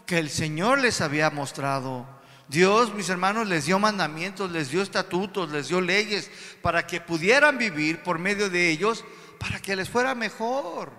[0.06, 2.19] que el Señor les había mostrado.
[2.50, 6.28] Dios, mis hermanos, les dio mandamientos, les dio estatutos, les dio leyes
[6.60, 9.04] para que pudieran vivir por medio de ellos,
[9.38, 10.90] para que les fuera mejor.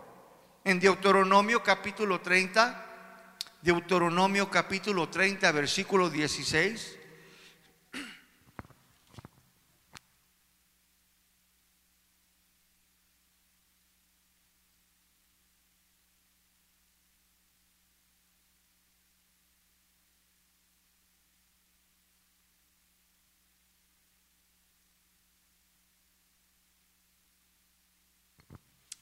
[0.64, 2.86] En Deuteronomio capítulo 30,
[3.62, 7.00] Deuteronomio capítulo 30, versículo 16.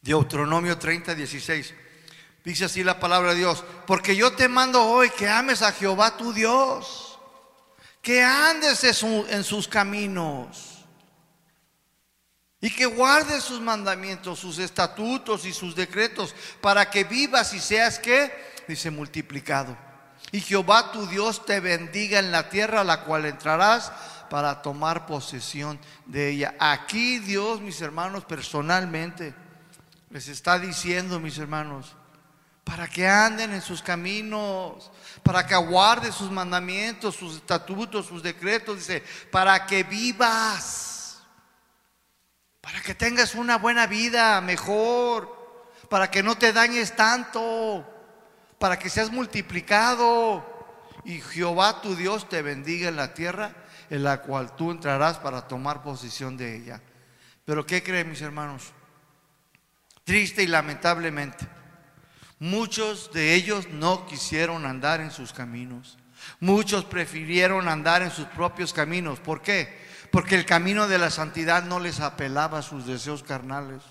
[0.10, 1.74] Deuteronomio 30, 16.
[2.44, 6.18] Dice así la palabra de Dios, porque yo te mando hoy que ames a Jehová
[6.18, 7.20] tu Dios,
[8.02, 10.84] que andes en sus caminos
[12.60, 18.00] y que guardes sus mandamientos, sus estatutos y sus decretos, para que vivas y seas
[18.00, 18.34] que,
[18.68, 19.78] dice, multiplicado.
[20.32, 23.92] Y Jehová tu Dios te bendiga en la tierra a la cual entrarás
[24.32, 26.56] para tomar posesión de ella.
[26.58, 29.36] Aquí Dios, mis hermanos, personalmente
[30.10, 31.96] les está diciendo, mis hermanos,
[32.64, 34.92] para que anden en sus caminos,
[35.24, 41.22] para que aguarden sus mandamientos, sus estatutos, sus decretos, dice, para que vivas,
[42.62, 47.86] para que tengas una buena vida mejor, para que no te dañes tanto,
[48.60, 50.46] para que seas multiplicado
[51.06, 53.54] y Jehová tu Dios te bendiga en la tierra
[53.90, 56.82] en la cual tú entrarás para tomar posesión de ella.
[57.46, 58.74] Pero ¿qué creen mis hermanos?
[60.10, 61.46] Triste y lamentablemente,
[62.40, 66.00] muchos de ellos no quisieron andar en sus caminos.
[66.40, 69.20] Muchos prefirieron andar en sus propios caminos.
[69.20, 69.86] ¿Por qué?
[70.12, 73.84] Porque el camino de la santidad no les apelaba a sus deseos carnales.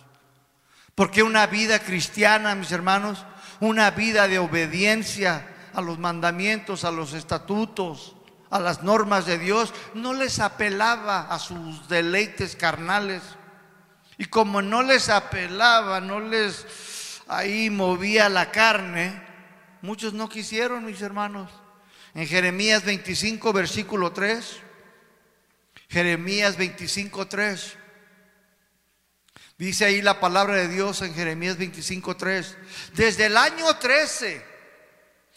[0.96, 3.24] Porque una vida cristiana, mis hermanos,
[3.60, 8.16] una vida de obediencia a los mandamientos, a los estatutos,
[8.50, 13.22] a las normas de Dios, no les apelaba a sus deleites carnales.
[14.18, 16.66] Y como no les apelaba, no les
[17.28, 19.22] ahí movía la carne,
[19.80, 21.50] muchos no quisieron, mis hermanos.
[22.14, 24.56] En Jeremías 25, versículo 3.
[25.88, 27.76] Jeremías 25, 3.
[29.56, 32.56] Dice ahí la palabra de Dios en Jeremías 25, 3.
[32.94, 34.44] Desde el año 13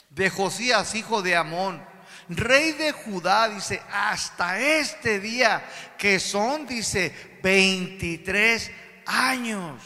[0.09, 1.83] de Josías, hijo de Amón,
[2.29, 5.63] rey de Judá, dice, hasta este día,
[5.97, 8.71] que son, dice, 23
[9.05, 9.81] años.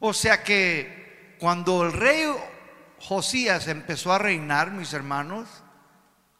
[0.00, 2.26] O sea que cuando el rey
[3.00, 5.48] Josías empezó a reinar, mis hermanos,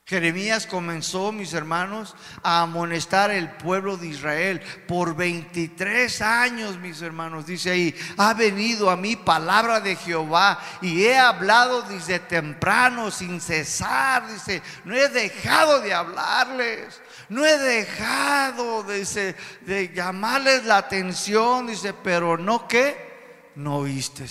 [0.09, 2.15] Jeremías comenzó, mis hermanos,
[2.45, 7.45] a amonestar el pueblo de Israel por 23 años, mis hermanos.
[7.45, 13.41] Dice ahí, ha venido a mí palabra de Jehová y he hablado desde temprano sin
[13.41, 14.33] cesar.
[14.33, 17.03] Dice, no he dejado de hablarles.
[17.29, 24.27] No he dejado de llamarles la atención, dice, pero no que no oíste.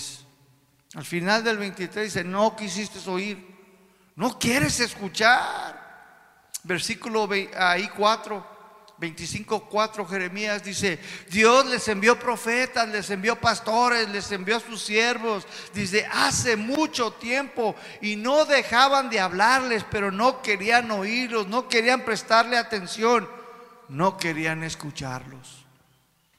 [0.94, 3.55] Al final del 23 dice, no quisiste oír,
[4.16, 5.84] no quieres escuchar.
[6.64, 8.56] Versículo ahí 4.
[8.98, 10.98] 25:4 Jeremías dice,
[11.30, 17.12] Dios les envió profetas, les envió pastores, les envió a sus siervos, dice, hace mucho
[17.12, 23.28] tiempo y no dejaban de hablarles, pero no querían oírlos, no querían prestarle atención,
[23.88, 25.66] no querían escucharlos.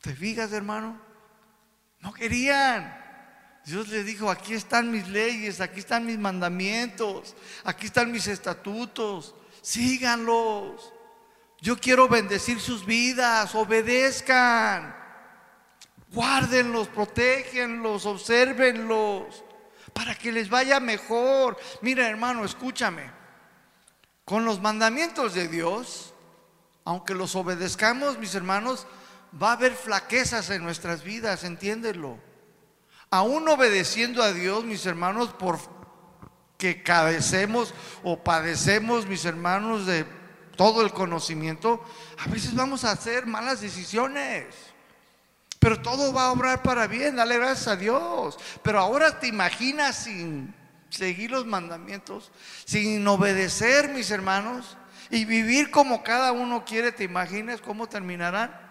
[0.02, 1.00] ¿Te fijas, hermano?
[2.00, 2.97] No querían.
[3.68, 9.36] Dios les dijo, aquí están mis leyes, aquí están mis mandamientos, aquí están mis estatutos,
[9.62, 10.94] síganlos.
[11.60, 14.96] Yo quiero bendecir sus vidas, obedezcan,
[16.14, 19.44] guárdenlos, protégenlos, observenlos,
[19.92, 21.58] para que les vaya mejor.
[21.82, 23.12] Mira hermano, escúchame,
[24.24, 26.14] con los mandamientos de Dios,
[26.86, 28.88] aunque los obedezcamos, mis hermanos,
[29.44, 32.18] va a haber flaquezas en nuestras vidas, entiéndelo.
[33.10, 35.60] Aún obedeciendo a Dios, mis hermanos, por
[36.58, 40.06] que cabecemos o padecemos, mis hermanos, de
[40.56, 41.84] todo el conocimiento,
[42.18, 44.56] a veces vamos a hacer malas decisiones.
[45.60, 48.38] Pero todo va a obrar para bien, dale gracias a Dios.
[48.64, 50.54] Pero ahora te imaginas sin
[50.90, 52.32] seguir los mandamientos,
[52.66, 54.78] sin obedecer, mis hermanos,
[55.10, 58.68] y vivir como cada uno quiere, ¿te imaginas cómo terminarán?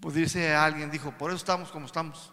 [0.00, 2.29] Pues dice alguien, dijo, por eso estamos como estamos.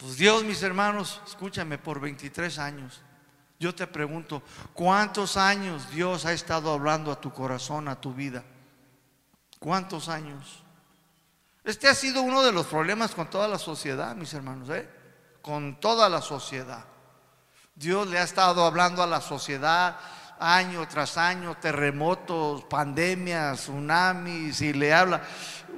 [0.00, 3.02] Pues Dios, mis hermanos, escúchame, por 23 años,
[3.58, 4.42] yo te pregunto,
[4.72, 8.42] ¿cuántos años Dios ha estado hablando a tu corazón, a tu vida?
[9.58, 10.62] ¿Cuántos años?
[11.64, 14.88] Este ha sido uno de los problemas con toda la sociedad, mis hermanos, ¿eh?
[15.42, 16.86] Con toda la sociedad.
[17.74, 19.98] Dios le ha estado hablando a la sociedad
[20.38, 25.22] año tras año, terremotos, pandemias, tsunamis, y le habla.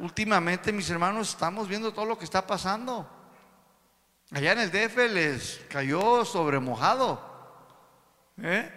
[0.00, 3.21] Últimamente, mis hermanos, estamos viendo todo lo que está pasando.
[4.34, 7.20] Allá en el DF les cayó sobre mojado.
[8.38, 8.70] ¿eh?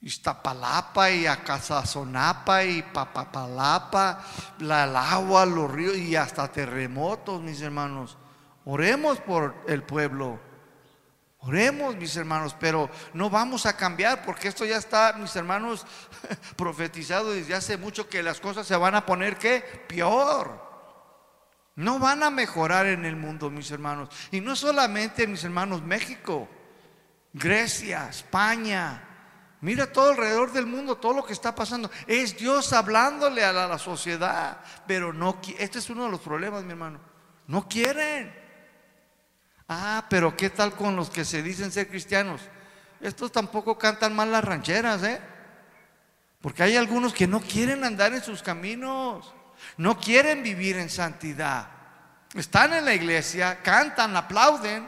[0.00, 4.24] Iztapalapa y Acazazonapa y Papapalapa,
[4.60, 8.16] la, el agua, los ríos y hasta terremotos, mis hermanos.
[8.64, 10.40] Oremos por el pueblo.
[11.40, 15.86] Oremos, mis hermanos, pero no vamos a cambiar porque esto ya está, mis hermanos,
[16.56, 19.84] profetizado desde hace mucho que las cosas se van a poner ¿qué?
[19.88, 20.69] Peor.
[21.80, 24.10] No van a mejorar en el mundo, mis hermanos.
[24.30, 26.46] Y no solamente, mis hermanos, México,
[27.32, 29.02] Grecia, España.
[29.62, 31.90] Mira todo alrededor del mundo, todo lo que está pasando.
[32.06, 34.58] Es Dios hablándole a la, sociedad.
[34.86, 37.00] Pero no, este es uno de los problemas, mi hermano.
[37.46, 38.30] No quieren.
[39.66, 42.42] Ah, pero ¿qué tal con los que se dicen ser cristianos?
[43.00, 45.18] Estos tampoco cantan mal las rancheras, ¿eh?
[46.42, 49.32] Porque hay algunos que no quieren andar en sus caminos,
[49.80, 51.66] no quieren vivir en santidad.
[52.34, 54.86] Están en la iglesia, cantan, aplauden,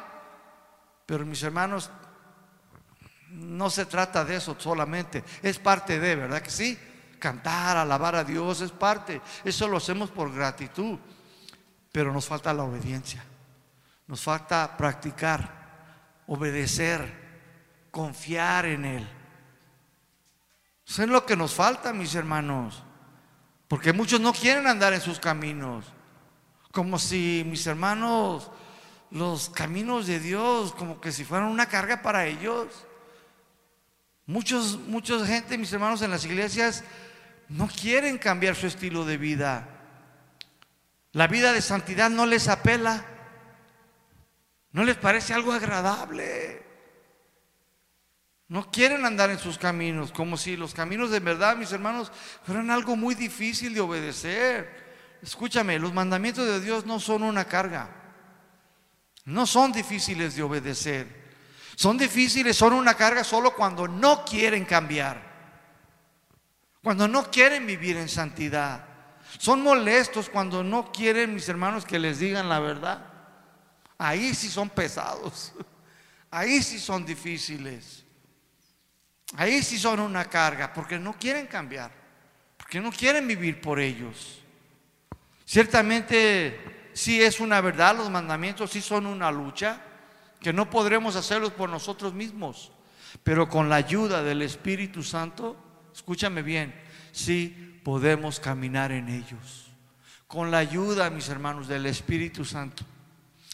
[1.07, 1.91] pero mis hermanos,
[3.31, 6.79] no se trata de eso solamente, es parte de, ¿verdad que sí?
[7.19, 10.99] Cantar, alabar a Dios es parte, eso lo hacemos por gratitud,
[11.91, 13.25] pero nos falta la obediencia.
[14.09, 19.09] Nos falta practicar, obedecer, confiar en Él.
[20.87, 22.83] Eso es lo que nos falta, mis hermanos.
[23.73, 25.87] Porque muchos no quieren andar en sus caminos.
[26.73, 28.51] Como si, mis hermanos,
[29.11, 32.67] los caminos de Dios, como que si fueran una carga para ellos.
[34.27, 36.85] Muchos, mucha gente, mis hermanos, en las iglesias
[37.49, 39.67] no quieren cambiar su estilo de vida.
[41.13, 43.07] La vida de santidad no les apela.
[44.73, 46.63] ¿No les parece algo agradable?
[48.53, 52.13] No quieren andar en sus caminos, como si los caminos de verdad, mis hermanos,
[52.45, 55.17] fueran algo muy difícil de obedecer.
[55.23, 57.89] Escúchame, los mandamientos de Dios no son una carga.
[59.25, 61.33] No son difíciles de obedecer.
[61.77, 65.23] Son difíciles, son una carga solo cuando no quieren cambiar.
[66.83, 68.85] Cuando no quieren vivir en santidad.
[69.39, 73.03] Son molestos cuando no quieren, mis hermanos, que les digan la verdad.
[73.97, 75.55] Ahí sí son pesados.
[76.31, 78.02] Ahí sí son difíciles.
[79.37, 81.91] Ahí sí son una carga porque no quieren cambiar.
[82.57, 84.41] Porque no quieren vivir por ellos.
[85.45, 89.81] Ciertamente sí es una verdad, los mandamientos sí son una lucha,
[90.41, 92.73] que no podremos hacerlos por nosotros mismos,
[93.23, 95.57] pero con la ayuda del Espíritu Santo,
[95.95, 96.75] escúchame bien,
[97.13, 99.71] sí podemos caminar en ellos.
[100.27, 102.85] Con la ayuda, mis hermanos, del Espíritu Santo.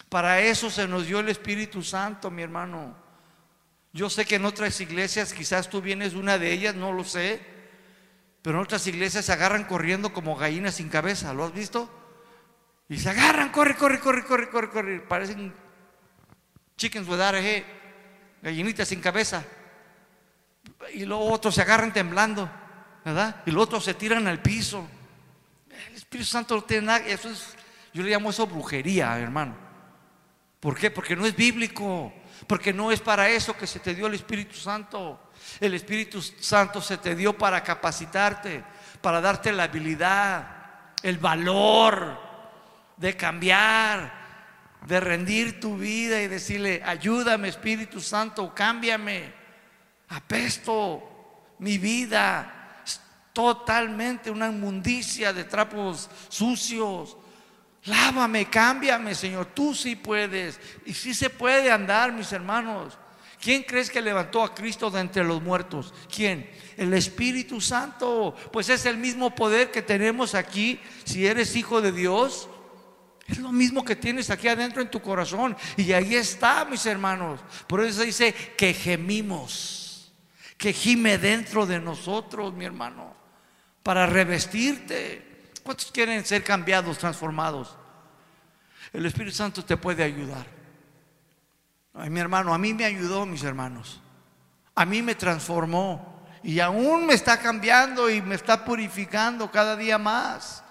[0.08, 2.94] Para eso se nos dio el Espíritu Santo, mi hermano.
[3.92, 7.04] Yo sé que en otras iglesias, quizás tú vienes de una de ellas, no lo
[7.04, 7.40] sé,
[8.42, 11.90] pero en otras iglesias se agarran corriendo como gallinas sin cabeza, ¿lo has visto?
[12.88, 15.00] Y se agarran, corre, corre, corre, corre, corre, corre.
[15.00, 15.52] Parecen
[16.76, 17.32] chickens with a
[18.40, 19.44] gallinitas sin cabeza.
[20.94, 22.50] Y luego otros se agarran temblando,
[23.04, 23.42] ¿verdad?
[23.46, 24.86] Y los otros se tiran al piso.
[25.88, 27.54] El Espíritu Santo no tiene nada, eso es,
[27.92, 29.56] yo le llamo eso brujería, hermano.
[30.60, 30.90] ¿Por qué?
[30.90, 32.12] Porque no es bíblico,
[32.48, 35.20] porque no es para eso que se te dio el Espíritu Santo.
[35.60, 38.64] El Espíritu Santo se te dio para capacitarte,
[39.02, 40.48] para darte la habilidad,
[41.02, 42.18] el valor
[42.96, 44.12] de cambiar,
[44.86, 49.34] de rendir tu vida y decirle, ayúdame Espíritu Santo, cámbiame,
[50.08, 52.82] apesto mi vida,
[53.34, 57.17] totalmente una inmundicia de trapos sucios,
[57.88, 59.46] Lávame, cámbiame, Señor.
[59.46, 60.60] Tú sí puedes.
[60.84, 62.98] Y sí se puede andar, mis hermanos.
[63.40, 65.94] ¿Quién crees que levantó a Cristo de entre los muertos?
[66.14, 66.50] ¿Quién?
[66.76, 68.34] El Espíritu Santo.
[68.52, 72.48] Pues es el mismo poder que tenemos aquí si eres hijo de Dios.
[73.26, 75.56] Es lo mismo que tienes aquí adentro en tu corazón.
[75.76, 77.40] Y ahí está, mis hermanos.
[77.66, 80.12] Por eso dice que gemimos,
[80.56, 83.14] que gime dentro de nosotros, mi hermano,
[83.82, 85.50] para revestirte.
[85.62, 87.77] ¿Cuántos quieren ser cambiados, transformados?
[88.92, 90.46] El Espíritu Santo te puede ayudar.
[91.94, 94.00] Ay, mi hermano, a mí me ayudó, mis hermanos.
[94.74, 96.18] A mí me transformó.
[96.42, 100.62] Y aún me está cambiando y me está purificando cada día más.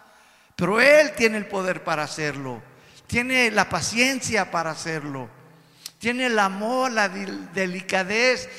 [0.55, 2.61] Pero Él tiene el poder para hacerlo.
[3.05, 5.29] Tiene la paciencia para hacerlo.
[5.99, 8.49] Tiene el amor, la delicadez,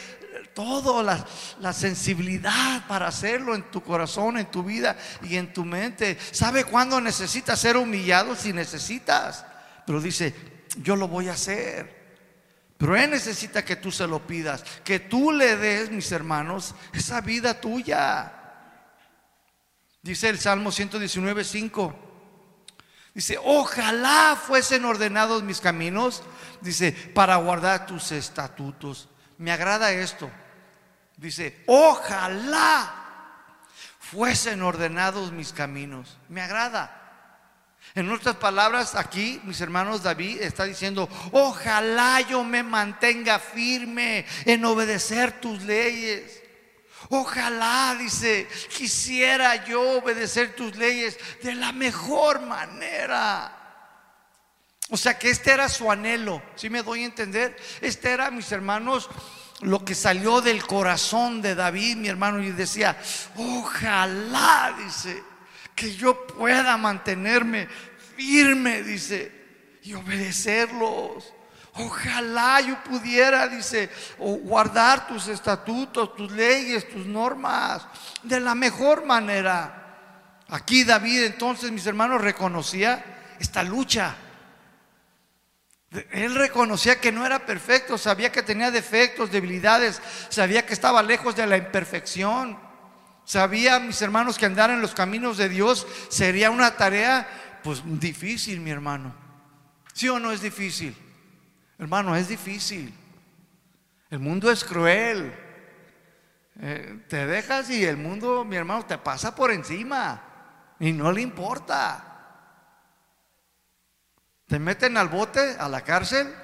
[0.54, 1.24] todo, la,
[1.60, 6.18] la, sensibilidad para hacerlo en tu corazón, en tu vida y en tu mente.
[6.32, 8.34] ¿Sabe cuándo necesitas ser humillado?
[8.34, 9.44] Si necesitas.
[9.88, 10.34] Pero dice,
[10.82, 12.10] yo lo voy a hacer.
[12.76, 17.22] Pero Él necesita que tú se lo pidas, que tú le des, mis hermanos, esa
[17.22, 18.30] vida tuya.
[20.02, 21.96] Dice el Salmo 119, 5.
[23.14, 26.22] Dice, ojalá fuesen ordenados mis caminos,
[26.60, 29.08] dice, para guardar tus estatutos.
[29.38, 30.30] Me agrada esto.
[31.16, 32.94] Dice, ojalá
[34.00, 36.18] fuesen ordenados mis caminos.
[36.28, 36.97] Me agrada.
[37.98, 44.64] En otras palabras, aquí, mis hermanos, David está diciendo, ojalá yo me mantenga firme en
[44.64, 46.40] obedecer tus leyes.
[47.08, 53.52] Ojalá, dice, quisiera yo obedecer tus leyes de la mejor manera.
[54.90, 57.56] O sea que este era su anhelo, si me doy a entender?
[57.80, 59.10] Este era, mis hermanos,
[59.62, 62.96] lo que salió del corazón de David, mi hermano, y decía,
[63.34, 65.20] ojalá, dice,
[65.78, 67.68] que yo pueda mantenerme
[68.18, 69.30] firme, dice,
[69.84, 71.32] y obedecerlos.
[71.74, 73.88] Ojalá yo pudiera, dice,
[74.18, 77.86] guardar tus estatutos, tus leyes, tus normas
[78.24, 80.40] de la mejor manera.
[80.48, 84.16] Aquí David entonces, mis hermanos, reconocía esta lucha.
[86.10, 91.36] Él reconocía que no era perfecto, sabía que tenía defectos, debilidades, sabía que estaba lejos
[91.36, 92.58] de la imperfección.
[93.24, 97.28] Sabía, mis hermanos, que andar en los caminos de Dios sería una tarea,
[97.62, 99.14] pues difícil, mi hermano.
[99.92, 100.96] ¿Sí o no es difícil?
[101.78, 102.94] Hermano, es difícil.
[104.10, 105.34] El mundo es cruel.
[106.60, 111.20] Eh, te dejas y el mundo, mi hermano, te pasa por encima y no le
[111.20, 112.04] importa.
[114.46, 116.34] Te meten al bote, a la cárcel,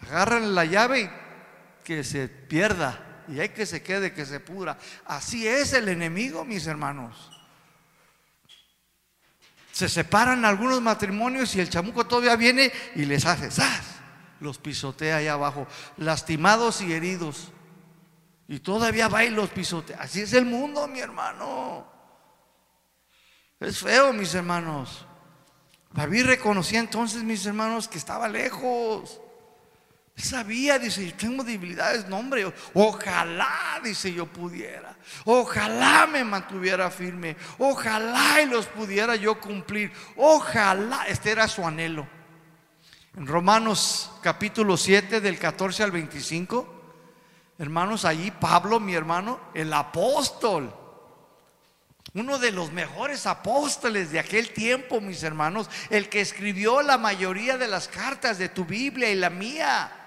[0.00, 1.10] agarran la llave y
[1.84, 3.24] que se pierda.
[3.28, 4.78] Y hay que se quede, que se pudra.
[5.04, 7.35] Así es el enemigo, mis hermanos.
[9.76, 13.96] Se separan algunos matrimonios y el chamuco todavía viene y les hace ¡zas!
[14.40, 15.66] los pisotea allá abajo,
[15.98, 17.48] lastimados y heridos.
[18.48, 19.98] Y todavía va y los pisotea.
[20.00, 21.86] Así es el mundo, mi hermano.
[23.60, 25.04] Es feo, mis hermanos.
[25.92, 29.20] David reconocía entonces, mis hermanos, que estaba lejos.
[30.16, 34.96] Sabía, dice, tengo debilidades, no hombre, ojalá, dice, yo pudiera,
[35.26, 42.08] ojalá me mantuviera firme, ojalá y los pudiera yo cumplir, ojalá, este era su anhelo.
[43.14, 46.66] En Romanos capítulo 7 del 14 al 25,
[47.58, 50.74] hermanos, allí Pablo, mi hermano, el apóstol,
[52.14, 57.58] uno de los mejores apóstoles de aquel tiempo, mis hermanos, el que escribió la mayoría
[57.58, 60.04] de las cartas de tu Biblia y la mía.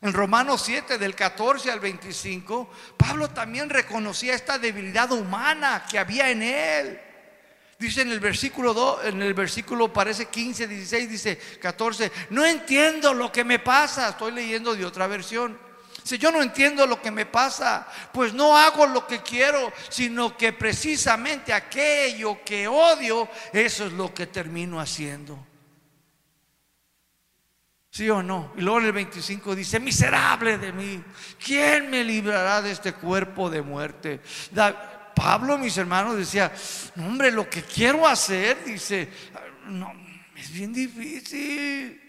[0.00, 6.30] En Romanos 7 del 14 al 25, Pablo también reconocía esta debilidad humana que había
[6.30, 7.00] en él.
[7.78, 13.12] Dice en el versículo 2, en el versículo parece 15, 16, dice 14, no entiendo
[13.12, 15.58] lo que me pasa, estoy leyendo de otra versión.
[16.02, 20.36] Dice, yo no entiendo lo que me pasa, pues no hago lo que quiero, sino
[20.36, 25.47] que precisamente aquello que odio, eso es lo que termino haciendo.
[27.98, 28.52] ¿Sí o no?
[28.56, 31.02] Y luego en el 25 dice, miserable de mí,
[31.44, 34.20] ¿quién me librará de este cuerpo de muerte?
[35.16, 36.52] Pablo, mis hermanos, decía,
[36.96, 39.08] hombre, lo que quiero hacer, dice,
[39.66, 39.92] no,
[40.36, 42.00] es bien difícil.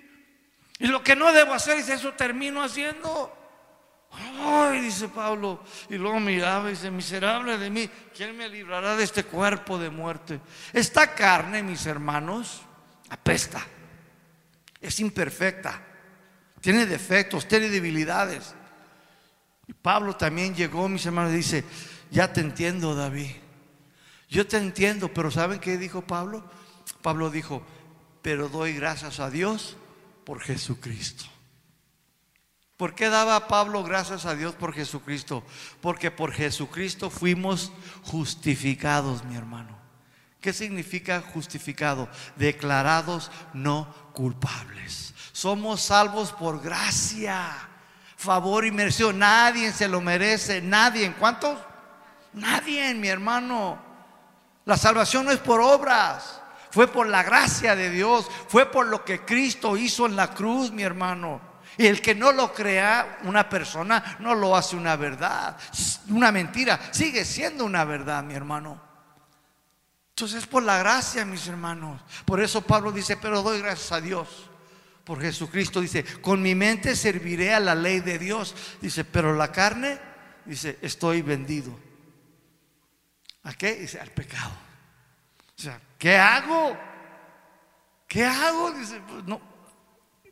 [0.78, 3.36] Y lo que no debo hacer, dice, eso termino haciendo.
[4.12, 9.06] Ay, dice Pablo, y luego miraba y dice, miserable de mí, ¿quién me librará de
[9.06, 10.40] este cuerpo de muerte?
[10.72, 12.62] Esta carne, mis hermanos,
[13.10, 13.66] apesta,
[14.82, 15.82] es imperfecta,
[16.62, 18.54] tiene defectos, tiene debilidades.
[19.68, 21.64] Y Pablo también llegó, mis hermanos, y dice,
[22.12, 23.32] ya te entiendo, David.
[24.30, 26.44] Yo te entiendo, pero ¿saben qué dijo Pablo?
[27.02, 27.66] Pablo dijo,
[28.22, 29.78] pero doy gracias a Dios
[30.26, 31.26] por Jesucristo.
[32.78, 35.44] ¿Por qué daba Pablo gracias a Dios por Jesucristo?
[35.82, 37.74] Porque por Jesucristo fuimos
[38.04, 39.78] justificados, mi hermano.
[40.40, 42.08] ¿Qué significa justificado?
[42.38, 45.14] Declarados no culpables.
[45.32, 47.56] Somos salvos por gracia,
[48.18, 49.14] favor y merced.
[49.14, 51.14] Nadie se lo merece, nadie.
[51.14, 51.58] ¿Cuántos?
[52.34, 53.80] Nadie, mi hermano.
[54.66, 59.06] La salvación no es por obras, fue por la gracia de Dios, fue por lo
[59.06, 61.40] que Cristo hizo en la cruz, mi hermano.
[61.78, 65.56] Y el que no lo crea una persona no lo hace una verdad,
[66.10, 68.89] una mentira, sigue siendo una verdad, mi hermano.
[70.20, 72.02] Entonces es por la gracia, mis hermanos.
[72.26, 74.50] Por eso Pablo dice, pero doy gracias a Dios.
[75.06, 78.54] Por Jesucristo dice, con mi mente serviré a la ley de Dios.
[78.82, 79.98] Dice, pero la carne,
[80.44, 81.72] dice, estoy vendido.
[83.44, 83.76] ¿A qué?
[83.76, 84.52] Dice, al pecado.
[85.58, 86.78] O sea, ¿qué hago?
[88.06, 88.72] ¿Qué hago?
[88.72, 89.40] Dice, pues no.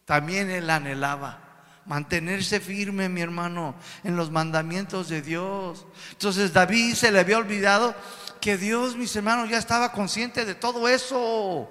[0.03, 1.47] También él anhelaba
[1.85, 3.73] mantenerse firme, mi hermano,
[4.03, 5.85] en los mandamientos de Dios.
[6.11, 7.95] Entonces David se le había olvidado
[8.39, 11.69] que Dios, mis hermanos, ya estaba consciente de todo eso.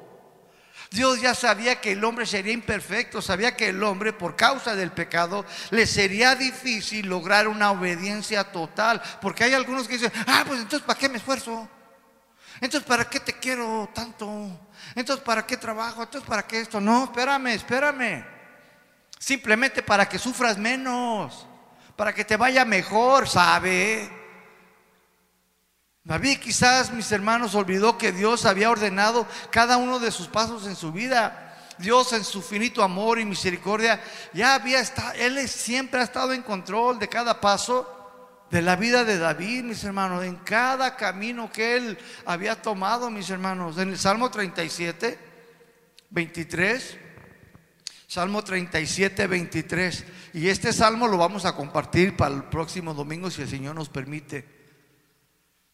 [0.90, 4.92] Dios ya sabía que el hombre sería imperfecto, sabía que el hombre por causa del
[4.92, 10.60] pecado le sería difícil lograr una obediencia total, porque hay algunos que dicen, ah, pues
[10.60, 11.68] entonces ¿para qué me esfuerzo?
[12.60, 14.48] Entonces ¿para qué te quiero tanto?
[14.94, 16.02] Entonces ¿para qué trabajo?
[16.02, 16.80] Entonces ¿para qué esto?
[16.80, 18.24] No, espérame, espérame.
[19.18, 21.46] Simplemente para que sufras menos,
[21.96, 24.15] para que te vaya mejor, ¿sabe?
[26.06, 30.76] David quizás, mis hermanos, olvidó que Dios había ordenado cada uno de sus pasos en
[30.76, 31.42] su vida.
[31.78, 34.00] Dios en su finito amor y misericordia
[34.32, 37.92] ya había estado, Él siempre ha estado en control de cada paso
[38.50, 43.28] de la vida de David, mis hermanos, en cada camino que Él había tomado, mis
[43.28, 43.76] hermanos.
[43.76, 45.18] En el Salmo 37,
[46.10, 46.98] 23,
[48.06, 50.04] Salmo 37, 23.
[50.34, 53.88] Y este salmo lo vamos a compartir para el próximo domingo si el Señor nos
[53.88, 54.55] permite.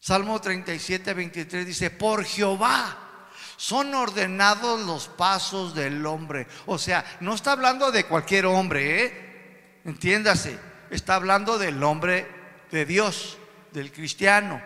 [0.03, 6.45] Salmo 37, 23 dice, por Jehová son ordenados los pasos del hombre.
[6.65, 9.79] O sea, no está hablando de cualquier hombre, ¿eh?
[9.85, 12.27] Entiéndase, está hablando del hombre
[12.69, 13.37] de Dios,
[13.71, 14.61] del cristiano,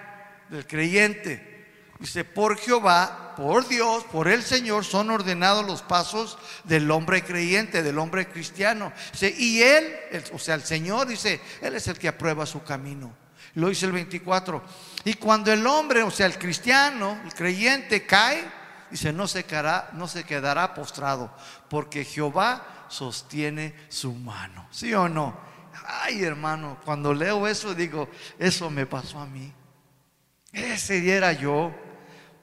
[0.50, 1.68] del creyente.
[2.00, 7.84] Dice, por Jehová, por Dios, por el Señor son ordenados los pasos del hombre creyente,
[7.84, 8.92] del hombre cristiano.
[9.12, 10.00] Dice, y él,
[10.34, 13.27] o sea, el Señor dice, Él es el que aprueba su camino.
[13.58, 14.64] Lo dice el 24.
[15.04, 18.48] Y cuando el hombre, o sea, el cristiano, el creyente cae,
[18.92, 21.36] dice, no se quedará, no se quedará postrado,
[21.68, 24.68] porque Jehová sostiene su mano.
[24.70, 25.36] ¿Sí o no?
[25.88, 29.52] Ay, hermano, cuando leo eso digo, eso me pasó a mí.
[30.52, 31.74] Ese era yo.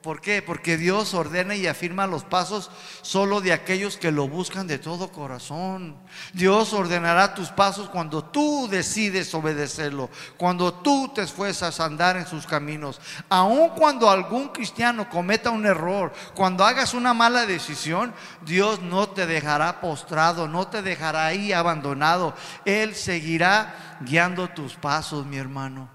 [0.05, 0.43] ¿Por qué?
[0.43, 2.69] Porque Dios ordena y afirma los pasos
[3.01, 5.97] solo de aquellos que lo buscan de todo corazón.
[6.31, 12.27] Dios ordenará tus pasos cuando tú decides obedecerlo, cuando tú te esfuerzas a andar en
[12.27, 13.01] sus caminos.
[13.29, 18.13] Aun cuando algún cristiano cometa un error, cuando hagas una mala decisión,
[18.45, 22.35] Dios no te dejará postrado, no te dejará ahí abandonado.
[22.63, 25.89] Él seguirá guiando tus pasos, mi hermano.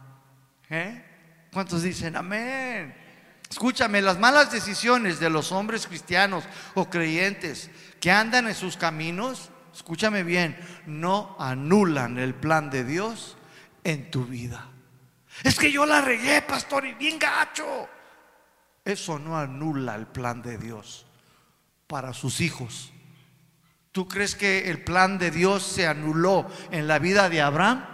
[0.69, 1.01] ¿Eh?
[1.53, 3.10] ¿Cuántos dicen amén?
[3.51, 6.45] Escúchame, las malas decisiones de los hombres cristianos
[6.75, 7.69] o creyentes
[8.01, 13.37] que andan en sus caminos, escúchame bien, no anulan el plan de Dios
[13.83, 14.69] en tu vida.
[15.43, 17.89] Es que yo la regué, pastor, y bien gacho.
[18.85, 21.05] Eso no anula el plan de Dios
[21.89, 22.93] para sus hijos.
[23.91, 27.85] ¿Tú crees que el plan de Dios se anuló en la vida de Abraham?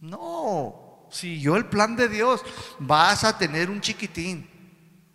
[0.00, 2.42] No, siguió el plan de Dios,
[2.78, 4.48] vas a tener un chiquitín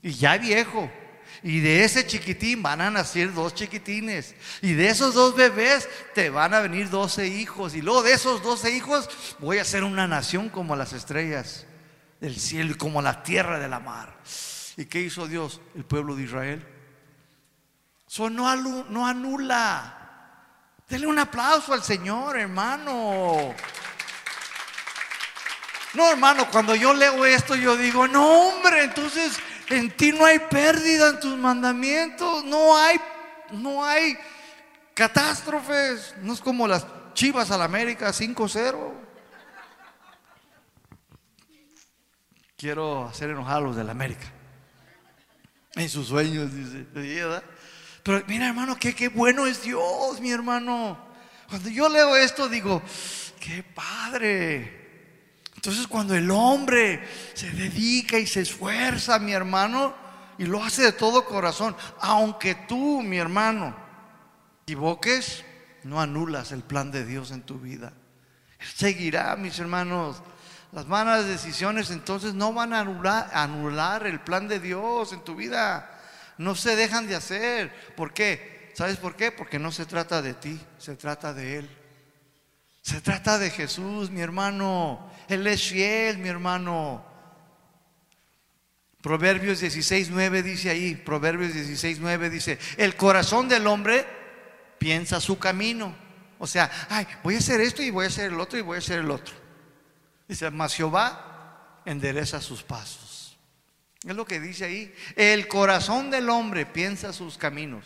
[0.02, 0.92] y ya viejo.
[1.44, 4.36] Y de ese chiquitín van a nacer dos chiquitines.
[4.62, 7.76] Y de esos dos bebés te van a venir doce hijos.
[7.76, 11.68] Y luego de esos doce hijos voy a hacer una nación como las estrellas
[12.20, 14.18] del cielo y como la tierra de la mar.
[14.78, 15.62] ¿Y qué hizo Dios?
[15.76, 16.68] El pueblo de Israel.
[18.08, 18.56] Eso no,
[18.90, 20.06] no anula.
[20.90, 23.54] Dele un aplauso al Señor, hermano.
[25.96, 29.38] No, hermano, cuando yo leo esto, yo digo, no, hombre, entonces
[29.70, 32.98] en ti no hay pérdida en tus mandamientos, no hay,
[33.52, 34.18] no hay
[34.94, 38.94] catástrofes, no es como las Chivas al América 5-0.
[42.58, 44.26] Quiero hacer enojar a los del América.
[45.76, 46.86] En sus sueños, dice.
[48.04, 50.98] Pero mira, hermano, qué, qué bueno es Dios, mi hermano.
[51.50, 52.82] Cuando yo leo esto, digo,
[53.40, 54.85] qué padre.
[55.66, 57.04] Entonces cuando el hombre
[57.34, 59.96] se dedica y se esfuerza, mi hermano,
[60.38, 63.76] y lo hace de todo corazón, aunque tú, mi hermano,
[64.62, 65.44] equivoques,
[65.84, 67.94] no anulas el plan de Dios en tu vida.
[68.76, 70.22] Seguirá, mis hermanos.
[70.72, 76.00] Las malas decisiones entonces no van a anular el plan de Dios en tu vida.
[76.38, 77.74] No se dejan de hacer.
[77.96, 78.72] ¿Por qué?
[78.76, 79.32] ¿Sabes por qué?
[79.32, 81.70] Porque no se trata de ti, se trata de Él.
[82.84, 85.10] Se trata de Jesús, mi hermano.
[85.28, 87.06] Él es fiel, mi hermano.
[89.02, 94.06] Proverbios 16, 9 dice ahí, Proverbios 16, 9 dice, el corazón del hombre
[94.80, 95.96] piensa su camino.
[96.40, 98.76] O sea, ay, voy a hacer esto y voy a hacer el otro y voy
[98.76, 99.36] a hacer el otro.
[100.28, 103.38] Dice, mas Jehová endereza sus pasos.
[104.04, 104.94] Es lo que dice ahí.
[105.16, 107.86] El corazón del hombre piensa sus caminos,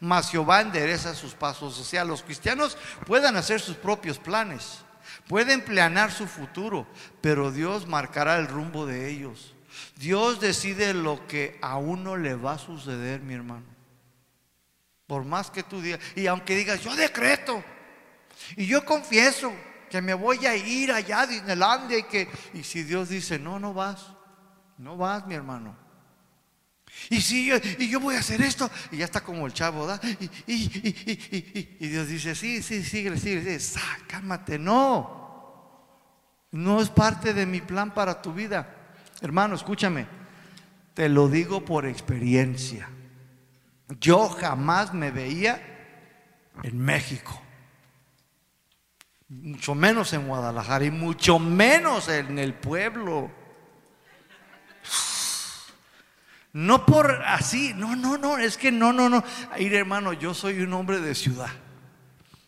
[0.00, 1.78] mas Jehová endereza sus pasos.
[1.78, 2.76] O sea, los cristianos
[3.06, 4.80] pueden hacer sus propios planes,
[5.30, 6.88] pueden planear su futuro,
[7.20, 9.54] pero Dios marcará el rumbo de ellos.
[9.94, 13.64] Dios decide lo que a uno le va a suceder, mi hermano.
[15.06, 17.62] Por más que tú digas, y aunque digas, yo decreto,
[18.56, 19.52] y yo confieso
[19.88, 23.60] que me voy a ir allá a Disneylandia y que, y si Dios dice, no,
[23.60, 24.08] no vas,
[24.78, 25.76] no vas, mi hermano.
[27.08, 29.86] Y si yo, y yo voy a hacer esto, y ya está como el chavo,
[29.86, 30.00] ¿da?
[30.48, 35.19] Y, y, Dios dice, sí, sí, sigue, sigue, sigue, cálmate, no.
[36.52, 38.74] No es parte de mi plan para tu vida.
[39.20, 40.06] Hermano, escúchame,
[40.94, 42.88] te lo digo por experiencia.
[44.00, 45.60] Yo jamás me veía
[46.62, 47.40] en México
[49.30, 53.30] mucho menos en Guadalajara y mucho menos en el pueblo.
[56.52, 59.22] No por así, no, no, no, es que no, no, no.
[59.56, 61.50] Ir hermano, yo soy un hombre de ciudad.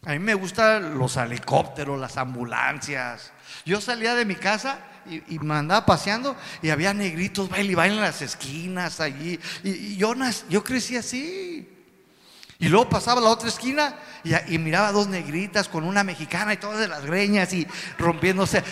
[0.05, 3.33] A mí me gustan los helicópteros, las ambulancias.
[3.65, 7.97] Yo salía de mi casa y, me andaba paseando y había negritos, baile y baile
[7.97, 9.39] en las esquinas allí.
[9.65, 10.15] Y, yo,
[10.49, 11.69] yo crecí así.
[12.59, 13.97] Y luego pasaba a la otra esquina
[14.49, 17.67] y, miraba dos negritas con una mexicana y todas de las greñas y
[17.99, 18.63] rompiéndose.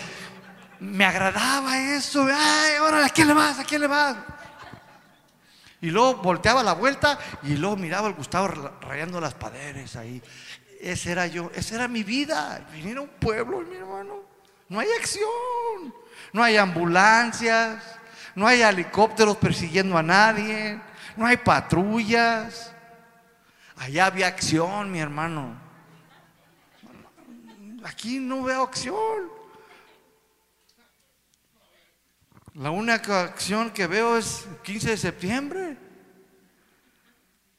[0.79, 2.25] Me agradaba eso.
[2.33, 3.59] Ay, ahora, ¿a quién le vas?
[3.59, 4.15] ¿A quién le vas?
[5.81, 8.47] Y luego volteaba la vuelta y luego miraba al Gustavo
[8.81, 10.21] rayando las paredes ahí.
[10.79, 12.65] Ese era yo, esa era mi vida.
[12.71, 14.30] Venir a un pueblo, mi hermano.
[14.71, 15.93] No hay acción,
[16.31, 17.83] no hay ambulancias,
[18.33, 20.79] no hay helicópteros persiguiendo a nadie,
[21.17, 22.73] no hay patrullas.
[23.75, 25.57] Allá había acción, mi hermano.
[27.83, 29.29] Aquí no veo acción.
[32.53, 35.77] La única acción que veo es el 15 de septiembre.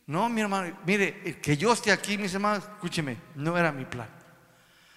[0.06, 4.08] No, mi hermano, mire, que yo esté aquí, mis hermanos, escúcheme, no era mi plan.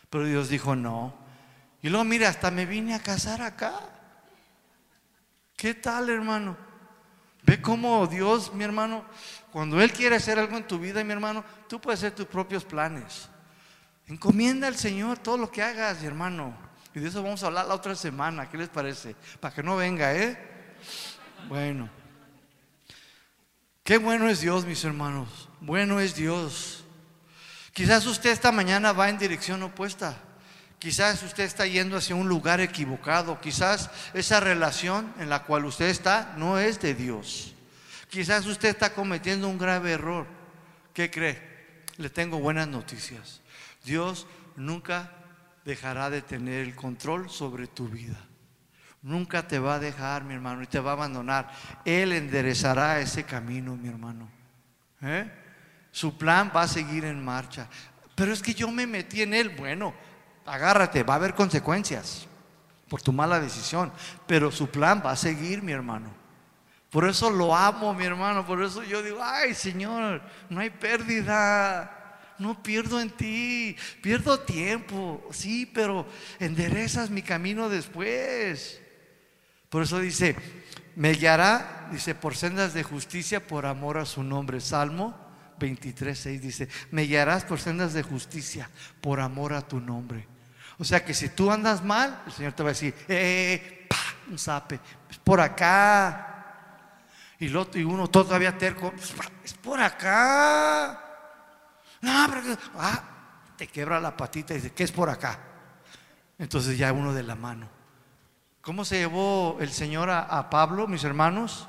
[0.10, 1.25] Pero Dios dijo no.
[1.86, 3.80] Y luego, mire, hasta me vine a casar acá.
[5.56, 6.58] ¿Qué tal, hermano?
[7.44, 9.06] Ve cómo Dios, mi hermano,
[9.52, 12.66] cuando Él quiere hacer algo en tu vida, mi hermano, tú puedes hacer tus propios
[12.66, 13.30] planes.
[14.08, 16.58] Encomienda al Señor todo lo que hagas, mi hermano.
[16.96, 18.50] Y de eso vamos a hablar la otra semana.
[18.50, 19.16] ¿Qué les parece?
[19.40, 20.40] Para que no venga, ¿eh?
[21.48, 21.88] Bueno.
[23.84, 25.50] Qué bueno es Dios, mis hermanos.
[25.62, 26.84] Bueno es Dios.
[27.74, 30.18] Quizás usted esta mañana va en dirección opuesta.
[30.86, 33.42] Quizás usted está yendo hacia un lugar equivocado.
[33.42, 37.56] Quizás esa relación en la cual usted está no es de Dios.
[38.08, 40.28] Quizás usted está cometiendo un grave error.
[40.94, 41.42] ¿Qué cree?
[41.98, 43.42] Le tengo buenas noticias.
[43.84, 44.28] Dios
[44.58, 45.12] nunca
[45.66, 48.24] dejará de tener el control sobre tu vida.
[49.02, 51.50] Nunca te va a dejar, mi hermano, y te va a abandonar.
[51.84, 54.30] Él enderezará ese camino, mi hermano.
[55.02, 55.32] ¿Eh?
[55.92, 57.68] Su plan va a seguir en marcha.
[58.14, 59.50] Pero es que yo me metí en él.
[59.50, 59.96] Bueno,
[60.46, 62.28] agárrate, va a haber consecuencias
[62.88, 63.92] por tu mala decisión.
[64.28, 66.10] Pero su plan va a seguir, mi hermano.
[66.90, 68.46] Por eso lo amo, mi hermano.
[68.46, 71.92] Por eso yo digo, ay Señor, no hay pérdida.
[72.38, 73.76] No pierdo en ti.
[74.02, 75.28] Pierdo tiempo.
[75.32, 76.06] Sí, pero
[76.40, 78.82] enderezas mi camino después.
[79.70, 80.36] Por eso dice,
[80.96, 84.62] me guiará, dice, por sendas de justicia por amor a su nombre.
[84.62, 85.18] Salmo
[85.60, 88.70] 23, 6 dice, me guiarás por sendas de justicia
[89.02, 90.28] por amor a tu nombre.
[90.78, 93.54] O sea que si tú andas mal, el Señor te va a decir, eh, eh,
[93.54, 93.98] eh pa,
[94.30, 94.80] un zape,
[95.24, 96.36] por acá,
[97.40, 98.94] y, y uno todavía terco,
[99.44, 101.02] es por acá.
[102.02, 103.04] No, pero, ah,
[103.58, 105.40] te quebra la patita y dice, ¿qué es por acá?
[106.38, 107.70] Entonces ya uno de la mano.
[108.62, 111.68] ¿Cómo se llevó el Señor a, Pablo, mis hermanos?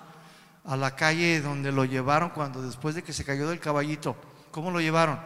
[0.65, 4.17] A la calle donde lo llevaron cuando después de que se cayó del caballito.
[4.51, 5.21] ¿Cómo lo llevaron?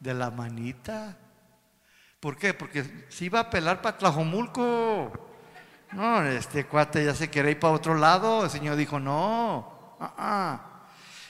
[0.00, 1.16] De la manita.
[2.20, 2.54] ¿Por qué?
[2.54, 5.12] Porque se iba a pelar para Tlajomulco.
[5.92, 8.44] No, este cuate ya se quiere ir para otro lado.
[8.44, 9.96] El Señor dijo, no.
[10.00, 10.72] Ah, ah.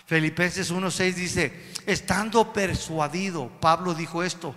[0.06, 4.54] Filipenses 1.6 dice, estando persuadido, Pablo dijo esto.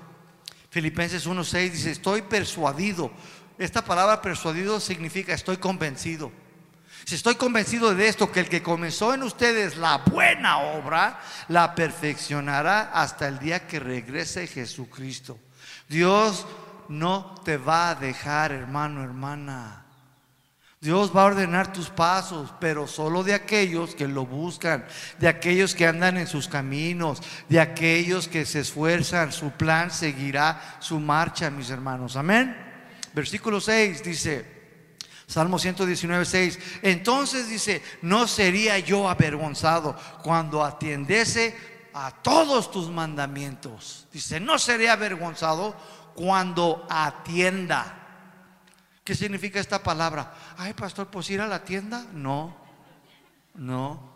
[0.70, 3.12] Filipenses 1.6 dice, estoy persuadido.
[3.58, 6.32] Esta palabra persuadido significa estoy convencido.
[7.06, 11.74] Si estoy convencido de esto, que el que comenzó en ustedes la buena obra, la
[11.74, 15.40] perfeccionará hasta el día que regrese Jesucristo.
[15.90, 16.46] Dios
[16.88, 19.86] no te va a dejar, hermano, hermana.
[20.82, 24.86] Dios va a ordenar tus pasos, pero solo de aquellos que lo buscan,
[25.20, 29.34] de aquellos que andan en sus caminos, de aquellos que se esfuerzan.
[29.34, 32.16] Su plan seguirá su marcha, mis hermanos.
[32.16, 32.56] Amén.
[33.14, 34.46] Versículo 6 dice,
[35.28, 36.60] Salmo 119, 6.
[36.82, 41.56] Entonces dice, no sería yo avergonzado cuando atiendese
[42.06, 44.08] a todos tus mandamientos.
[44.12, 45.76] Dice, no sería avergonzado
[46.16, 47.96] cuando atienda.
[49.04, 50.34] ¿Qué significa esta palabra?
[50.58, 52.06] Ay, pastor, pues ir a la tienda.
[52.14, 52.56] No,
[53.56, 54.14] no.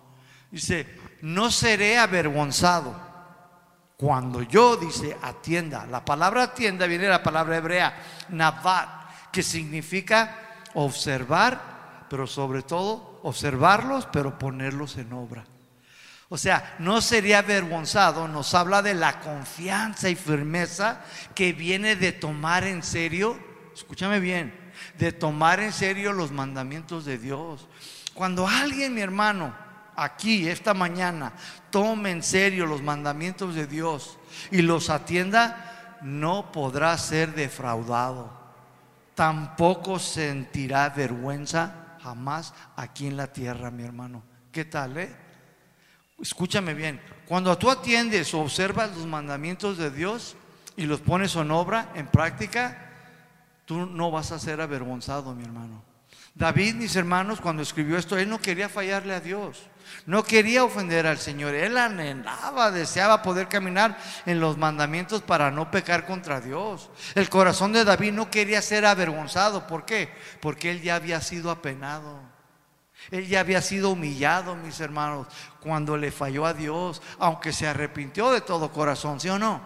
[0.49, 0.87] Dice,
[1.21, 2.95] no seré avergonzado
[3.97, 5.85] cuando yo, dice, atienda.
[5.85, 10.37] La palabra atienda viene de la palabra hebrea, navat, que significa
[10.75, 15.43] observar, pero sobre todo observarlos, pero ponerlos en obra.
[16.33, 21.01] O sea, no sería avergonzado, nos habla de la confianza y firmeza
[21.35, 23.37] que viene de tomar en serio,
[23.71, 24.51] escúchame bien,
[24.97, 27.67] de tomar en serio los mandamientos de Dios.
[28.15, 29.53] Cuando alguien, mi hermano,
[29.95, 31.33] aquí esta mañana,
[31.69, 34.17] tome en serio los mandamientos de Dios
[34.49, 38.33] y los atienda, no podrá ser defraudado.
[39.13, 44.23] Tampoco sentirá vergüenza jamás aquí en la tierra, mi hermano.
[44.51, 45.22] ¿Qué tal, eh?
[46.23, 47.01] Escúchame bien.
[47.27, 50.37] Cuando tú atiendes o observas los mandamientos de Dios
[50.77, 52.89] y los pones en obra, en práctica,
[53.65, 55.83] tú no vas a ser avergonzado, mi hermano.
[56.33, 59.63] David, mis hermanos, cuando escribió esto, él no quería fallarle a Dios.
[60.05, 61.55] No quería ofender al Señor.
[61.55, 66.89] Él anhelaba, deseaba poder caminar en los mandamientos para no pecar contra Dios.
[67.15, 69.67] El corazón de David no quería ser avergonzado.
[69.67, 70.09] ¿Por qué?
[70.39, 72.31] Porque él ya había sido apenado.
[73.11, 75.27] Él ya había sido humillado, mis hermanos,
[75.63, 79.61] cuando le falló a Dios, aunque se arrepintió de todo corazón, ¿sí o no?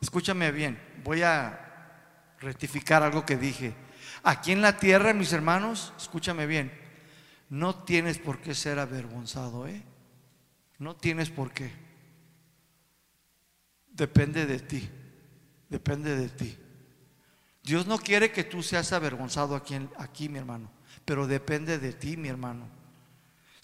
[0.00, 3.74] Escúchame bien, voy a rectificar algo que dije.
[4.22, 6.70] Aquí en la tierra, mis hermanos, escúchame bien,
[7.48, 9.82] no tienes por qué ser avergonzado, ¿eh?
[10.78, 11.72] No tienes por qué.
[13.90, 14.90] Depende de ti,
[15.70, 16.58] depende de ti.
[17.62, 20.70] Dios no quiere que tú seas avergonzado aquí, aquí, mi hermano,
[21.06, 22.83] pero depende de ti, mi hermano.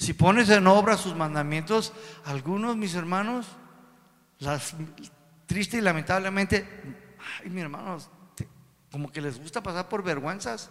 [0.00, 1.92] Si pones en obra sus mandamientos,
[2.24, 3.46] algunos, mis hermanos,
[4.38, 4.74] las,
[5.44, 6.66] triste y lamentablemente,
[7.18, 8.08] ay, mis hermanos,
[8.90, 10.70] como que les gusta pasar por vergüenzas.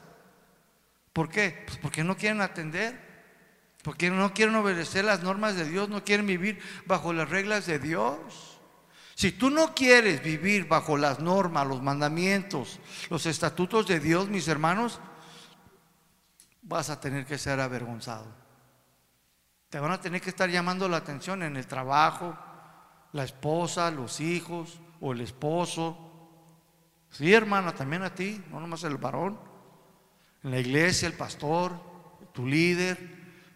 [1.13, 1.63] ¿Por qué?
[1.67, 2.99] Pues porque no quieren atender,
[3.83, 7.77] porque no quieren obedecer las normas de Dios, no quieren vivir bajo las reglas de
[7.77, 8.59] Dios.
[9.13, 12.79] Si tú no quieres vivir bajo las normas, los mandamientos,
[13.11, 14.99] los estatutos de Dios, mis hermanos,
[16.63, 18.38] vas a tener que ser avergonzado.
[19.69, 22.37] Te van a tener que estar llamando la atención en el trabajo,
[23.13, 26.09] la esposa, los hijos o el esposo,
[27.11, 29.39] Sí, hermana, también a ti, no nomás el varón.
[30.43, 31.73] En la iglesia, el pastor,
[32.33, 32.97] tu líder.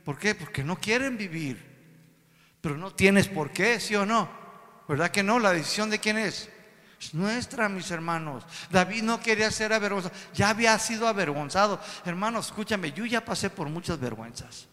[0.03, 0.36] ¿Por qué?
[0.36, 1.72] Porque no quieren vivir.
[2.61, 4.30] Pero no tienes por qué, ¿sí o no?
[4.88, 5.39] ¿Verdad que no?
[5.39, 6.49] La decisión de quién es.
[6.99, 8.45] Es nuestra, mis hermanos.
[8.70, 10.16] David no quería ser avergonzado.
[10.34, 11.80] Ya había sido avergonzado.
[12.05, 14.68] Hermanos, escúchame, yo ya pasé por muchas vergüenzas.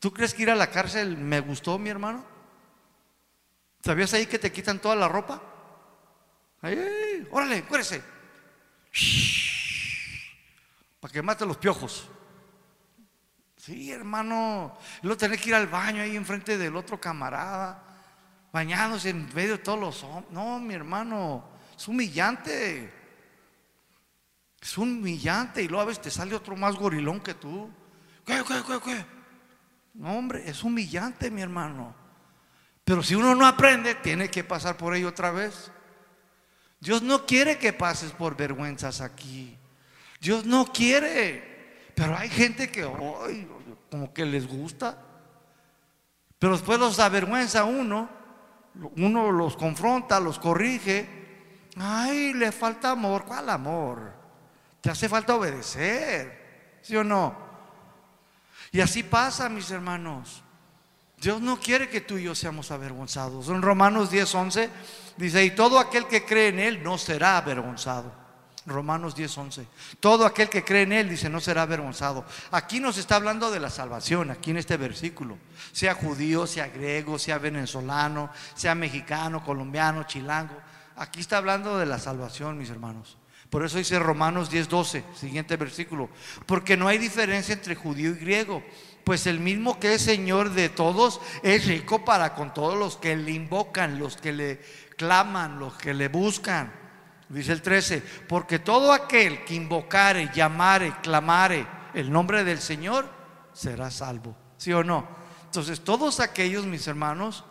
[0.00, 2.24] ¿Tú crees que ir a la cárcel me gustó, mi hermano?
[3.84, 5.42] ¿Sabías ahí que te quitan toda la ropa?
[6.62, 8.02] Ay, órale, cuérese.
[11.00, 12.08] Para que mate los piojos.
[13.56, 14.74] Sí, hermano.
[15.02, 17.84] Luego tener que ir al baño ahí enfrente del otro camarada.
[18.52, 20.32] Bañándose en medio de todos los hombres.
[20.32, 21.44] No, mi hermano.
[21.76, 22.90] Es humillante.
[24.58, 25.62] Es humillante.
[25.62, 27.70] Y luego a veces te sale otro más gorilón que tú.
[28.24, 29.19] ¿Qué, qué, qué, qué?
[29.94, 31.94] No, hombre, es humillante, mi hermano.
[32.84, 35.70] Pero si uno no aprende, tiene que pasar por ello otra vez.
[36.80, 39.56] Dios no quiere que pases por vergüenzas aquí.
[40.20, 41.92] Dios no quiere.
[41.94, 43.46] Pero hay gente que hoy
[43.90, 44.96] como que les gusta.
[46.38, 48.08] Pero después los avergüenza uno.
[48.96, 51.68] Uno los confronta, los corrige.
[51.76, 53.24] Ay, le falta amor.
[53.24, 54.12] ¿Cuál amor?
[54.80, 56.78] Te hace falta obedecer.
[56.80, 57.49] ¿Sí o no?
[58.72, 60.42] Y así pasa, mis hermanos.
[61.20, 63.48] Dios no quiere que tú y yo seamos avergonzados.
[63.48, 64.70] En Romanos 10, 11
[65.18, 68.10] dice, y todo aquel que cree en Él no será avergonzado.
[68.66, 69.66] Romanos 10, 11.
[70.00, 72.24] Todo aquel que cree en Él, dice, no será avergonzado.
[72.50, 75.36] Aquí nos está hablando de la salvación, aquí en este versículo.
[75.72, 80.56] Sea judío, sea griego, sea venezolano, sea mexicano, colombiano, chilango.
[80.96, 83.16] Aquí está hablando de la salvación, mis hermanos.
[83.50, 86.08] Por eso dice Romanos 10, 12, siguiente versículo.
[86.46, 88.62] Porque no hay diferencia entre judío y griego.
[89.02, 93.16] Pues el mismo que es Señor de todos es rico para con todos los que
[93.16, 94.60] le invocan, los que le
[94.96, 96.72] claman, los que le buscan.
[97.28, 103.08] Dice el 13, porque todo aquel que invocare, llamare, clamare el nombre del Señor,
[103.52, 104.36] será salvo.
[104.58, 105.08] ¿Sí o no?
[105.44, 107.44] Entonces, todos aquellos, mis hermanos,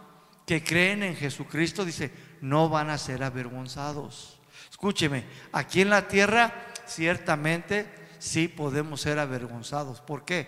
[0.45, 4.38] que creen en Jesucristo, dice, no van a ser avergonzados.
[4.79, 6.53] Escúcheme, aquí en la tierra,
[6.85, 7.85] ciertamente
[8.17, 9.99] sí podemos ser avergonzados.
[9.99, 10.47] ¿Por qué?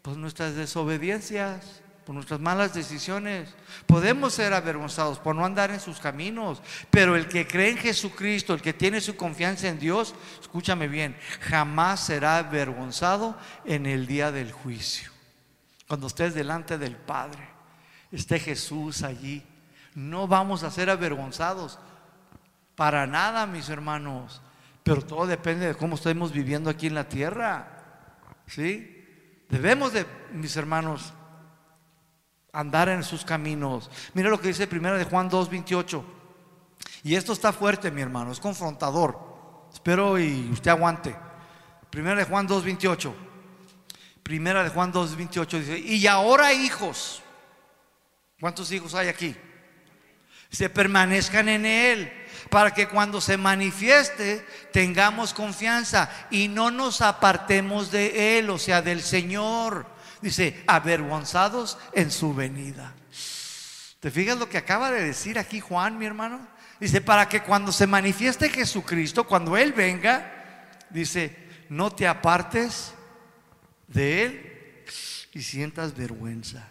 [0.00, 3.50] Pues nuestras desobediencias por nuestras malas decisiones.
[3.86, 8.54] Podemos ser avergonzados por no andar en sus caminos, pero el que cree en Jesucristo,
[8.54, 14.30] el que tiene su confianza en Dios, escúchame bien, jamás será avergonzado en el día
[14.30, 15.10] del juicio.
[15.88, 17.46] Cuando estés delante del Padre,
[18.12, 19.42] esté Jesús allí,
[19.96, 21.78] no vamos a ser avergonzados
[22.78, 24.40] para nada, mis hermanos.
[24.84, 27.66] Pero todo depende de cómo estemos viviendo aquí en la tierra.
[28.46, 29.04] ¿Sí?
[29.48, 31.12] Debemos de, mis hermanos,
[32.52, 33.90] andar en sus caminos.
[34.14, 36.04] Mira lo que dice primero de Juan 2, 28.
[37.02, 39.66] Y esto está fuerte, mi hermano, es confrontador.
[39.74, 41.16] Espero y usted aguante.
[41.90, 43.12] Primera de Juan 2, 28.
[44.22, 47.24] Primera de Juan 2, 28 dice, y ahora hijos,
[48.38, 49.34] ¿cuántos hijos hay aquí?
[50.48, 52.12] Se permanezcan en Él,
[52.48, 58.82] para que cuando se manifieste tengamos confianza y no nos apartemos de Él, o sea,
[58.82, 59.86] del Señor.
[60.20, 62.94] Dice, avergonzados en su venida.
[64.00, 66.46] ¿Te fijas lo que acaba de decir aquí Juan, mi hermano?
[66.80, 71.36] Dice, para que cuando se manifieste Jesucristo, cuando Él venga, dice,
[71.68, 72.94] no te apartes
[73.88, 74.84] de Él
[75.32, 76.68] y sientas vergüenza.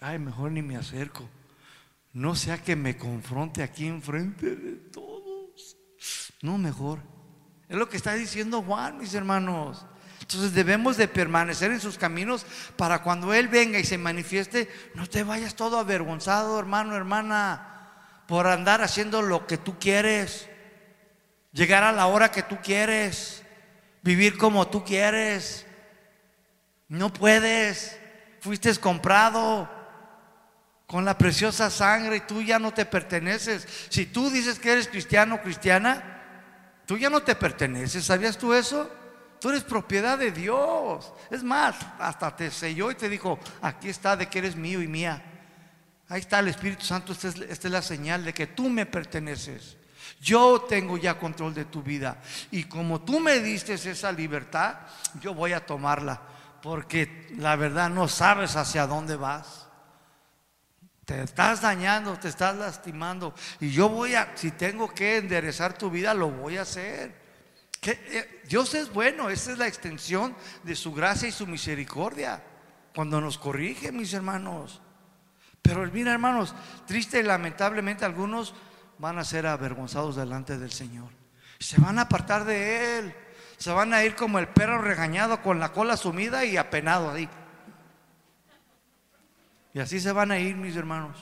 [0.00, 1.28] Ay, mejor ni me acerco.
[2.16, 5.76] No sea que me confronte aquí enfrente de todos.
[6.40, 7.00] No, mejor.
[7.68, 9.84] Es lo que está diciendo Juan, mis hermanos.
[10.22, 12.46] Entonces debemos de permanecer en sus caminos
[12.76, 18.46] para cuando Él venga y se manifieste, no te vayas todo avergonzado, hermano, hermana, por
[18.46, 20.48] andar haciendo lo que tú quieres,
[21.52, 23.42] llegar a la hora que tú quieres,
[24.02, 25.66] vivir como tú quieres.
[26.88, 28.00] No puedes,
[28.40, 29.75] fuiste comprado
[30.86, 33.66] con la preciosa sangre tú ya no te perteneces.
[33.88, 36.22] Si tú dices que eres cristiano o cristiana,
[36.86, 38.04] tú ya no te perteneces.
[38.04, 38.90] ¿Sabías tú eso?
[39.40, 41.12] Tú eres propiedad de Dios.
[41.30, 44.86] Es más, hasta te selló y te dijo, aquí está de que eres mío y
[44.86, 45.22] mía.
[46.08, 48.86] Ahí está el Espíritu Santo, esta es, esta es la señal de que tú me
[48.86, 49.76] perteneces.
[50.20, 52.22] Yo tengo ya control de tu vida.
[52.52, 54.76] Y como tú me diste esa libertad,
[55.20, 56.22] yo voy a tomarla.
[56.62, 59.65] Porque la verdad no sabes hacia dónde vas.
[61.06, 63.32] Te estás dañando, te estás lastimando.
[63.60, 67.14] Y yo voy a, si tengo que enderezar tu vida, lo voy a hacer.
[67.80, 70.34] Eh, Dios es bueno, esa es la extensión
[70.64, 72.42] de su gracia y su misericordia.
[72.92, 74.82] Cuando nos corrige, mis hermanos.
[75.62, 78.52] Pero mira, hermanos, triste y lamentablemente algunos
[78.98, 81.10] van a ser avergonzados delante del Señor.
[81.60, 83.14] Se van a apartar de Él.
[83.58, 87.28] Se van a ir como el perro regañado con la cola sumida y apenado ahí.
[89.76, 91.18] Y así se van a ir, mis hermanos.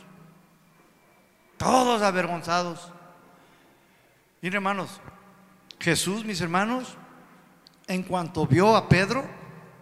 [1.57, 2.89] Todos avergonzados.
[4.41, 5.01] Miren, hermanos,
[5.81, 6.97] Jesús, mis hermanos,
[7.89, 9.29] en cuanto vio a Pedro,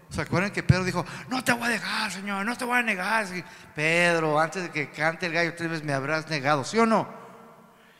[0.09, 2.83] ¿se acuerdan que Pedro dijo, no te voy a dejar, Señor, no te voy a
[2.83, 3.27] negar?
[3.75, 7.07] Pedro, antes de que cante el gallo tres veces me habrás negado, ¿sí o no?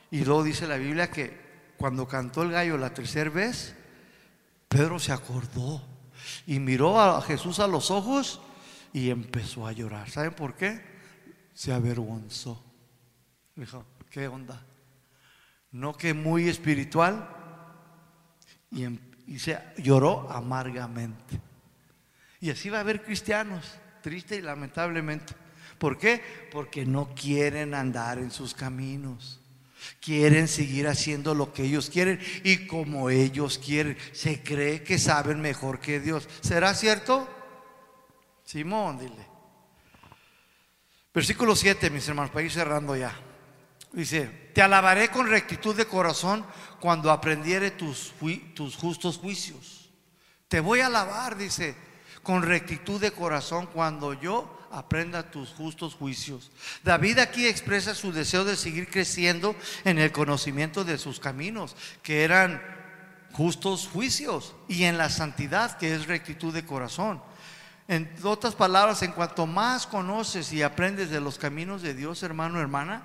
[0.09, 1.39] Y luego dice la Biblia que
[1.77, 3.75] cuando cantó el gallo la tercera vez,
[4.69, 5.83] Pedro se acordó
[6.47, 8.41] y miró a Jesús a los ojos
[8.93, 10.09] y empezó a llorar.
[10.09, 10.81] ¿Saben por qué?
[11.53, 12.63] Se avergonzó.
[13.55, 14.65] Dijo, ¿qué onda?
[15.71, 17.27] No que muy espiritual,
[18.75, 21.39] Em, y, se lloró amargamente.
[22.39, 23.65] Y así va a haber cristianos,
[24.01, 25.33] triste y lamentablemente.
[25.77, 26.21] ¿Por qué?
[26.51, 29.39] Porque no quieren andar en sus caminos.
[29.99, 33.97] Quieren seguir haciendo lo que ellos quieren y como ellos quieren.
[34.13, 36.27] Se cree que saben mejor que Dios.
[36.41, 37.27] ¿Será cierto?
[38.43, 39.27] Simón, dile.
[41.13, 43.13] Versículo 7, mis hermanos, para ir cerrando ya.
[43.91, 46.45] Dice, te alabaré con rectitud de corazón
[46.79, 48.13] cuando aprendiere tus,
[48.55, 49.91] tus justos juicios.
[50.47, 51.75] Te voy a alabar, dice,
[52.23, 56.51] con rectitud de corazón cuando yo aprenda tus justos juicios.
[56.83, 62.23] David aquí expresa su deseo de seguir creciendo en el conocimiento de sus caminos, que
[62.23, 62.61] eran
[63.33, 67.21] justos juicios y en la santidad que es rectitud de corazón.
[67.87, 72.59] En otras palabras, en cuanto más conoces y aprendes de los caminos de Dios, hermano,
[72.61, 73.03] hermana,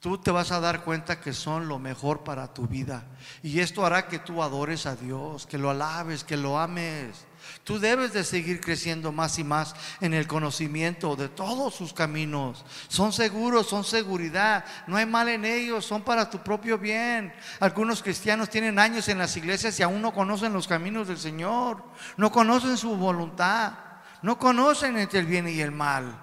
[0.00, 3.04] tú te vas a dar cuenta que son lo mejor para tu vida.
[3.44, 7.26] Y esto hará que tú adores a Dios, que lo alabes, que lo ames.
[7.62, 12.64] Tú debes de seguir creciendo más y más en el conocimiento de todos sus caminos.
[12.88, 14.64] Son seguros, son seguridad.
[14.88, 17.32] No hay mal en ellos, son para tu propio bien.
[17.60, 21.84] Algunos cristianos tienen años en las iglesias y aún no conocen los caminos del Señor.
[22.16, 23.74] No conocen su voluntad.
[24.22, 26.18] No conocen entre el bien y el mal.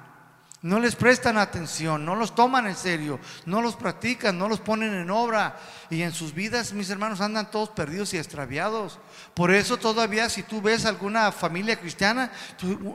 [0.62, 4.94] No les prestan atención, no los toman en serio, no los practican, no los ponen
[4.94, 5.58] en obra.
[5.90, 9.00] Y en sus vidas, mis hermanos, andan todos perdidos y extraviados.
[9.34, 12.30] Por eso todavía si tú ves alguna familia cristiana,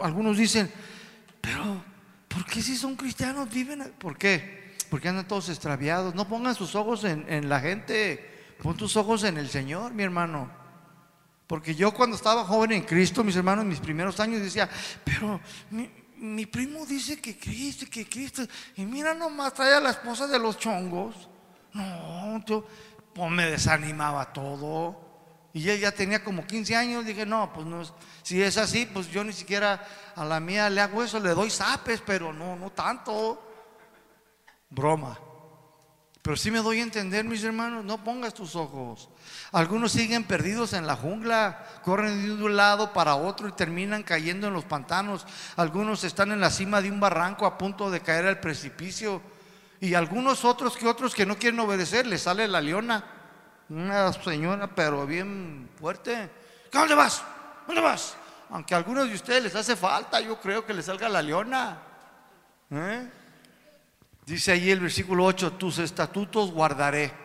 [0.03, 0.71] algunos dicen,
[1.41, 1.83] pero
[2.29, 3.95] ¿por qué si son cristianos viven?
[3.99, 4.75] ¿Por qué?
[4.91, 6.15] Porque andan todos extraviados.
[6.15, 10.03] No pongan sus ojos en, en la gente, pon tus ojos en el Señor, mi
[10.03, 10.64] hermano.
[11.47, 14.69] Porque yo cuando estaba joven en Cristo, mis hermanos, en mis primeros años decía,
[15.05, 15.41] pero
[16.19, 18.43] mi, primo dice que Cristo, que Cristo,
[18.77, 21.29] y mira nomás trae a la esposa de los chongos.
[21.75, 22.67] No, yo,
[23.13, 25.05] pues me desanimaba todo.
[25.53, 27.83] Y él ya tenía como 15 años, dije, no, pues no,
[28.23, 29.87] si es así, pues yo ni siquiera
[30.17, 33.41] a la mía le hago eso, le doy zapes, pero no, no tanto.
[34.71, 35.17] Broma.
[36.23, 39.11] Pero si me doy a entender, mis hermanos, no pongas tus ojos.
[39.55, 44.49] Algunos siguen perdidos en la jungla, corren de un lado para otro y terminan cayendo
[44.49, 45.25] en los pantanos.
[45.55, 49.23] Algunos están en la cima de un barranco a punto de caer al precipicio.
[49.79, 53.05] Y algunos otros que otros que no quieren obedecer, les sale la leona.
[53.69, 56.31] Una señora, pero bien fuerte.
[56.73, 57.23] ¿Dónde vas?
[57.65, 58.17] ¿Dónde vas?
[58.51, 61.79] Aunque a algunos de ustedes les hace falta, yo creo que les salga la leona.
[62.73, 63.09] ¿Eh?
[64.27, 67.24] Dice ahí el versículo 8, tus estatutos guardaré.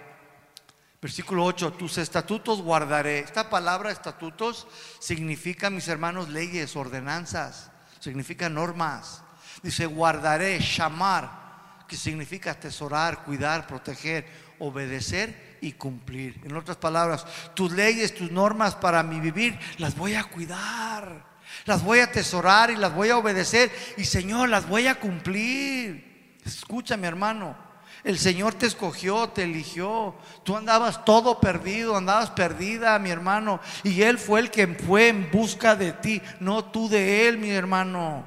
[1.01, 3.19] Versículo 8, tus estatutos guardaré.
[3.19, 4.67] Esta palabra estatutos
[4.99, 9.23] significa, mis hermanos, leyes, ordenanzas, significa normas.
[9.63, 14.27] Dice guardaré, llamar, que significa atesorar, cuidar, proteger,
[14.59, 16.41] obedecer y cumplir.
[16.43, 21.25] En otras palabras, tus leyes, tus normas para mi vivir, las voy a cuidar,
[21.65, 23.71] las voy a atesorar y las voy a obedecer.
[23.95, 26.37] Y Señor, las voy a cumplir.
[26.45, 27.68] Escucha, mi hermano.
[28.03, 30.15] El Señor te escogió, te eligió.
[30.43, 33.59] Tú andabas todo perdido, andabas perdida, mi hermano.
[33.83, 37.49] Y Él fue el que fue en busca de ti, no tú de Él, mi
[37.49, 38.25] hermano.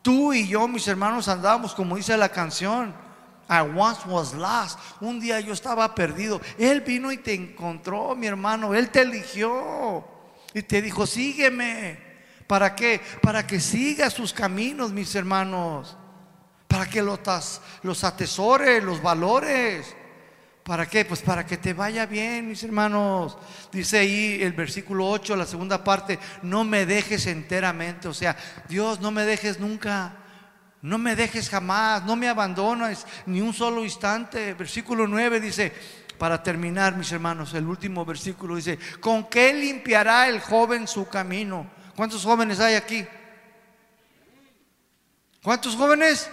[0.00, 2.94] Tú y yo, mis hermanos, andábamos como dice la canción.
[3.48, 4.78] I once was lost.
[5.00, 6.40] Un día yo estaba perdido.
[6.58, 8.74] Él vino y te encontró, mi hermano.
[8.74, 10.04] Él te eligió.
[10.54, 12.14] Y te dijo, sígueme.
[12.46, 13.00] ¿Para qué?
[13.20, 15.96] Para que sigas sus caminos, mis hermanos
[16.74, 17.20] para que los,
[17.84, 19.94] los atesores, los valores.
[20.64, 21.04] ¿Para qué?
[21.04, 23.38] Pues para que te vaya bien, mis hermanos.
[23.70, 28.08] Dice ahí el versículo 8, la segunda parte, no me dejes enteramente.
[28.08, 28.36] O sea,
[28.68, 30.16] Dios, no me dejes nunca.
[30.82, 34.54] No me dejes jamás, no me abandones ni un solo instante.
[34.54, 35.72] Versículo 9 dice,
[36.18, 41.70] para terminar, mis hermanos, el último versículo dice, ¿con qué limpiará el joven su camino?
[41.94, 43.06] ¿Cuántos jóvenes hay aquí?
[45.40, 46.28] ¿Cuántos jóvenes?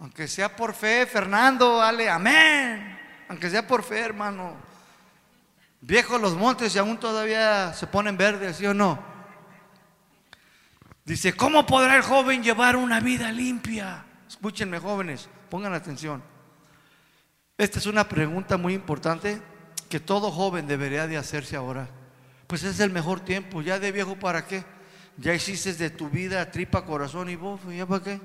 [0.00, 2.98] Aunque sea por fe, Fernando, dale, amén.
[3.28, 4.54] Aunque sea por fe, hermano.
[5.80, 8.98] Viejos los montes y aún todavía se ponen verdes, ¿sí o no?
[11.04, 14.04] Dice, ¿cómo podrá el joven llevar una vida limpia?
[14.28, 16.22] Escúchenme, jóvenes, pongan atención.
[17.56, 19.40] Esta es una pregunta muy importante
[19.88, 21.88] que todo joven debería de hacerse ahora.
[22.46, 24.64] Pues es el mejor tiempo, ya de viejo para qué?
[25.16, 28.20] Ya hiciste de tu vida tripa, corazón y voz, ¿ya para qué?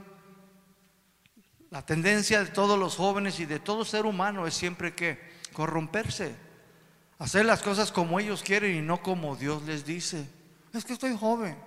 [1.74, 5.20] La tendencia de todos los jóvenes y de todo ser humano es siempre que
[5.54, 6.36] corromperse,
[7.18, 10.30] hacer las cosas como ellos quieren y no como Dios les dice.
[10.72, 11.58] Es que estoy joven,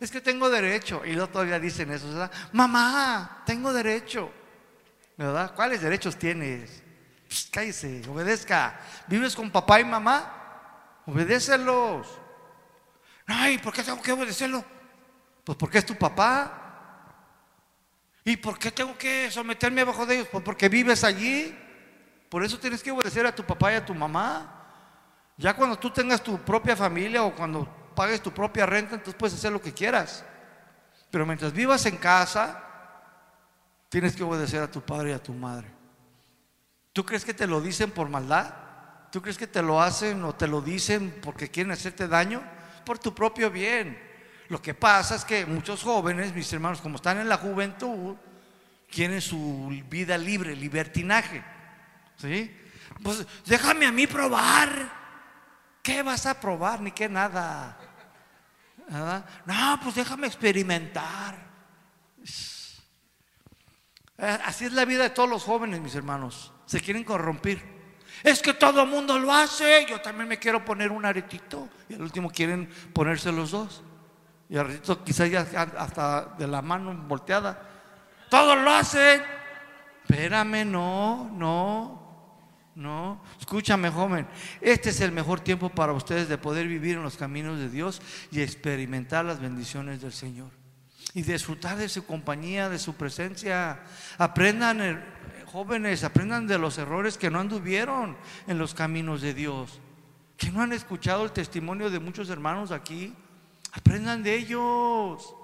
[0.00, 1.02] es que tengo derecho.
[1.06, 2.32] Y luego todavía dicen eso, ¿verdad?
[2.50, 4.32] Mamá, tengo derecho.
[5.16, 5.54] ¿Verdad?
[5.54, 6.82] ¿Cuáles derechos tienes?
[7.28, 8.80] Pues, cállese, obedezca.
[9.06, 11.02] ¿Vives con papá y mamá?
[11.06, 12.08] Obedécelos.
[13.28, 14.64] Ay, ¿por qué tengo que obedecerlo?
[15.44, 16.65] Pues porque es tu papá.
[18.26, 20.28] ¿Y por qué tengo que someterme abajo de ellos?
[20.32, 21.56] Pues porque vives allí.
[22.28, 24.64] Por eso tienes que obedecer a tu papá y a tu mamá.
[25.36, 29.36] Ya cuando tú tengas tu propia familia o cuando pagues tu propia renta, entonces puedes
[29.36, 30.24] hacer lo que quieras.
[31.08, 32.64] Pero mientras vivas en casa,
[33.88, 35.70] tienes que obedecer a tu padre y a tu madre.
[36.92, 38.52] ¿Tú crees que te lo dicen por maldad?
[39.12, 42.42] ¿Tú crees que te lo hacen o te lo dicen porque quieren hacerte daño?
[42.84, 44.05] Por tu propio bien.
[44.48, 48.16] Lo que pasa es que muchos jóvenes, mis hermanos, como están en la juventud,
[48.90, 51.42] quieren su vida libre, libertinaje.
[52.16, 52.54] ¿Sí?
[53.02, 55.06] Pues déjame a mí probar
[55.86, 56.80] ¿Qué vas a probar?
[56.80, 57.78] Ni qué nada.
[59.44, 61.36] No, pues déjame experimentar.
[64.18, 66.52] Así es la vida de todos los jóvenes, mis hermanos.
[66.66, 67.62] Se quieren corrompir.
[68.24, 69.86] Es que todo el mundo lo hace.
[69.88, 71.68] Yo también me quiero poner un aretito.
[71.88, 73.84] Y al último quieren ponerse los dos.
[74.48, 75.40] Y al ratito quizás ya
[75.76, 77.60] hasta de la mano volteada.
[78.30, 79.22] Todos lo hacen.
[80.02, 82.06] Espérame, no, no.
[82.76, 84.28] No, escúchame joven,
[84.60, 88.02] este es el mejor tiempo para ustedes de poder vivir en los caminos de Dios
[88.30, 90.50] y experimentar las bendiciones del Señor.
[91.14, 93.80] Y disfrutar de su compañía, de su presencia.
[94.18, 95.02] Aprendan, eh,
[95.46, 98.14] jóvenes, aprendan de los errores que no anduvieron
[98.46, 99.80] en los caminos de Dios.
[100.36, 103.14] Que no han escuchado el testimonio de muchos hermanos aquí.
[103.76, 105.34] Aprendan de ellos.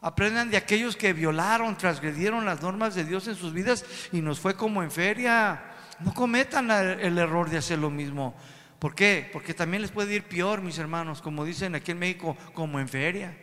[0.00, 4.40] Aprendan de aquellos que violaron, transgredieron las normas de Dios en sus vidas y nos
[4.40, 5.62] fue como en feria.
[6.00, 8.34] No cometan el error de hacer lo mismo.
[8.78, 9.30] ¿Por qué?
[9.32, 12.88] Porque también les puede ir peor, mis hermanos, como dicen aquí en México, como en
[12.88, 13.38] feria.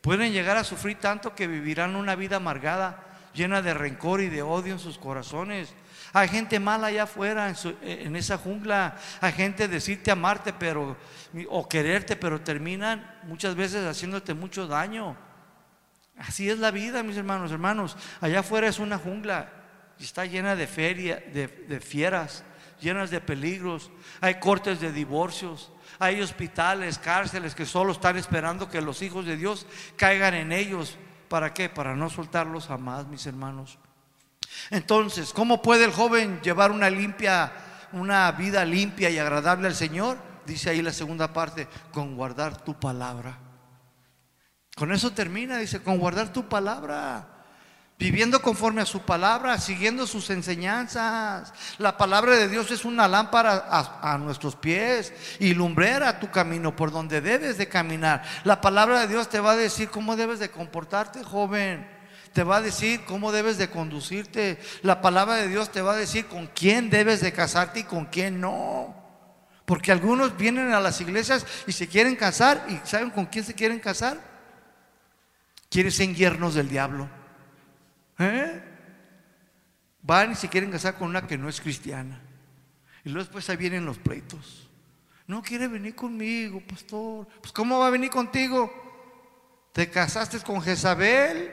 [0.00, 4.40] Pueden llegar a sufrir tanto que vivirán una vida amargada, llena de rencor y de
[4.40, 5.74] odio en sus corazones.
[6.12, 8.96] Hay gente mala allá afuera en, esa jungla.
[9.20, 10.96] Hay gente decirte amarte pero,
[11.48, 15.16] o quererte, pero terminan muchas veces haciéndote mucho daño.
[16.18, 17.96] Así es la vida, mis hermanos, hermanos.
[18.20, 19.50] Allá afuera es una jungla
[19.98, 22.44] y está llena de, feria, de, fieras,
[22.80, 23.90] llenas de peligros.
[24.20, 29.36] Hay cortes de divorcios, hay hospitales, cárceles que solo están esperando que los hijos de
[29.36, 29.66] Dios
[29.96, 30.98] caigan en ellos.
[31.28, 31.68] ¿Para qué?
[31.68, 33.78] Para no soltarlos jamás, mis hermanos.
[34.70, 37.52] Entonces, ¿cómo puede el joven llevar una limpia,
[37.92, 40.18] una vida limpia y agradable al Señor?
[40.46, 43.38] Dice ahí la segunda parte, con guardar tu palabra.
[44.76, 47.40] Con eso termina, dice, con guardar tu palabra
[48.00, 51.52] viviendo conforme a su palabra, siguiendo sus enseñanzas.
[51.76, 53.66] La palabra de Dios es una lámpara
[54.00, 58.24] a, nuestros pies y lumbrera tu camino por donde debes de caminar.
[58.42, 61.99] La palabra de Dios te va a decir cómo debes de comportarte, joven.
[62.32, 64.58] Te va a decir cómo debes de conducirte.
[64.82, 68.06] La palabra de Dios te va a decir con quién debes de casarte y con
[68.06, 68.94] quién no.
[69.64, 73.54] Porque algunos vienen a las iglesias y se quieren casar y ¿saben con quién se
[73.54, 74.18] quieren casar?
[75.68, 77.08] Quieren ser yernos del diablo.
[78.18, 78.62] ¿Eh?
[80.02, 82.20] Van y se quieren casar con una que no es cristiana.
[83.04, 84.68] Y luego después ahí vienen los pleitos.
[85.26, 87.26] No quiere venir conmigo, pastor.
[87.40, 88.72] Pues ¿cómo va a venir contigo?
[89.72, 91.50] Te casaste con Jezabel.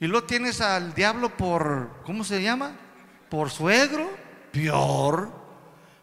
[0.00, 2.72] Y luego tienes al diablo por, ¿cómo se llama?
[3.30, 4.10] Por suegro.
[4.52, 5.44] Peor.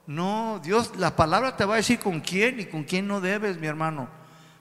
[0.08, 3.58] No, Dios, la palabra te va a decir con quién y con quién no debes,
[3.58, 4.10] mi hermano.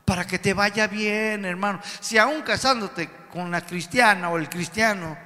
[0.05, 1.81] Para que te vaya bien, hermano.
[2.01, 5.17] Si aún casándote con la cristiana o el cristiano,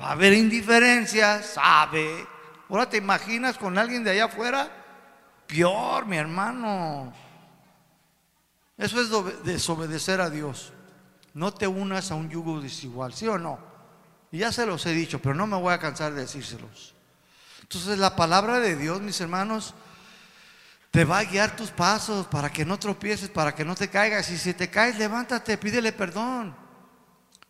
[0.00, 2.26] va a haber indiferencia, sabe.
[2.68, 4.70] Ahora te imaginas con alguien de allá afuera,
[5.46, 7.12] peor, mi hermano.
[8.76, 10.72] Eso es desobedecer a Dios.
[11.36, 13.58] No te unas a un yugo desigual, ¿sí o no?
[14.32, 16.94] Y ya se los he dicho, pero no me voy a cansar de decírselos.
[17.60, 19.74] Entonces la palabra de Dios, mis hermanos,
[20.90, 24.30] te va a guiar tus pasos para que no tropieces, para que no te caigas.
[24.30, 26.56] Y si te caes, levántate, pídele perdón.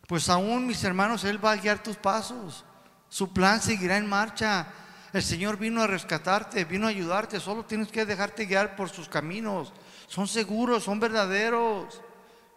[0.05, 2.65] Pues aún, mis hermanos, Él va a guiar tus pasos.
[3.07, 4.67] Su plan seguirá en marcha.
[5.13, 7.39] El Señor vino a rescatarte, vino a ayudarte.
[7.39, 9.71] Solo tienes que dejarte guiar por sus caminos.
[10.07, 12.01] Son seguros, son verdaderos.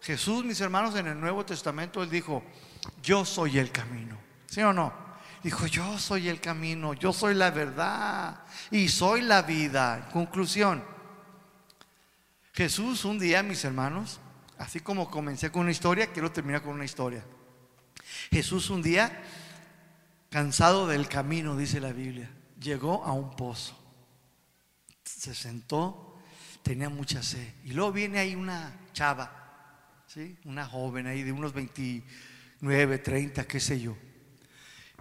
[0.01, 2.43] Jesús, mis hermanos, en el Nuevo Testamento, Él dijo,
[3.03, 4.17] yo soy el camino.
[4.47, 4.91] ¿Sí o no?
[5.43, 10.09] Dijo, yo soy el camino, yo soy la verdad y soy la vida.
[10.11, 10.83] Conclusión.
[12.53, 14.19] Jesús un día, mis hermanos,
[14.57, 17.23] así como comencé con una historia, quiero terminar con una historia.
[18.29, 19.23] Jesús un día,
[20.29, 22.29] cansado del camino, dice la Biblia,
[22.59, 23.77] llegó a un pozo.
[25.03, 26.19] Se sentó,
[26.61, 27.53] tenía mucha sed.
[27.63, 29.40] Y luego viene ahí una chava,
[30.13, 30.37] ¿sí?
[30.43, 33.95] una joven ahí de unos 29, 30, qué sé yo.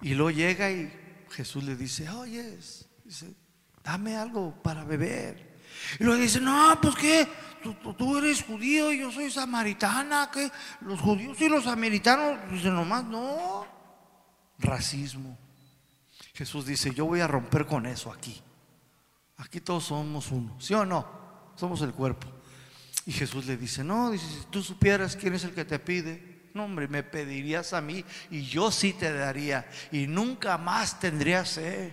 [0.02, 0.92] Y luego llega y
[1.30, 2.58] Jesús le dice, oye,
[3.04, 3.34] dice,
[3.82, 5.58] dame algo para beber.
[5.98, 7.28] Y luego dice, no, pues qué,
[7.96, 10.50] tú, eres judío yo soy samaritana, que
[10.82, 13.66] los judíos y los samaritanos, dice nomás, no,
[14.58, 15.36] racismo.
[16.34, 18.40] Jesús dice, yo voy a romper con eso aquí.
[19.38, 21.06] Aquí todos somos uno, ¿sí o no?
[21.56, 22.39] Somos el cuerpo.
[23.06, 26.30] Y Jesús le dice, no, dice, si tú supieras quién es el que te pide,
[26.54, 31.50] no hombre, me pedirías a mí y yo sí te daría y nunca más tendrías
[31.50, 31.92] sed.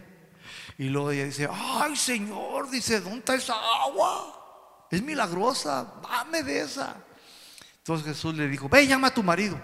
[0.78, 4.86] Y luego ella dice, ay Señor, dice, ¿dónde está esa agua?
[4.92, 6.96] Es milagrosa, dame de esa.
[7.80, 9.60] Entonces Jesús le dijo, ve, llama a tu marido.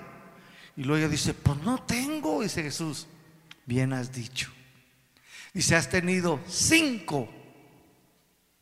[0.76, 3.08] Y luego ella dice, pues no tengo, dice Jesús,
[3.66, 4.52] bien has dicho.
[5.54, 7.30] Dice, has tenido cinco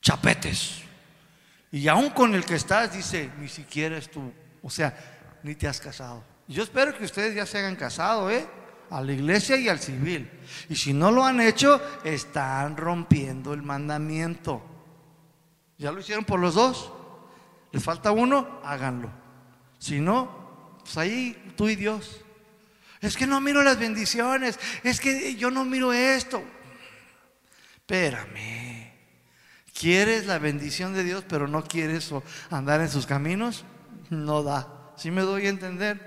[0.02, 0.82] chapetes.
[1.72, 4.32] Y aún con el que estás, dice, ni siquiera es tú,
[4.62, 4.94] o sea,
[5.44, 6.24] ni te has casado.
[6.48, 8.46] Yo espero que ustedes ya se hayan casado, ¿eh?
[8.90, 10.30] A la iglesia y al civil.
[10.68, 14.62] Y si no lo han hecho, están rompiendo el mandamiento.
[15.78, 16.92] ¿Ya lo hicieron por los dos?
[17.72, 18.60] ¿Les falta uno?
[18.66, 19.10] Háganlo.
[19.80, 22.22] Si no, pues ahí tú y Dios.
[23.00, 24.60] Es que no miro las bendiciones.
[24.84, 26.44] Es que yo no miro esto.
[27.78, 28.81] Espérame.
[29.82, 32.14] ¿Quieres la bendición de Dios, pero no quieres
[32.52, 33.66] andar en sus caminos?
[34.12, 34.94] No da.
[34.96, 36.00] ¿Sí me doy a entender?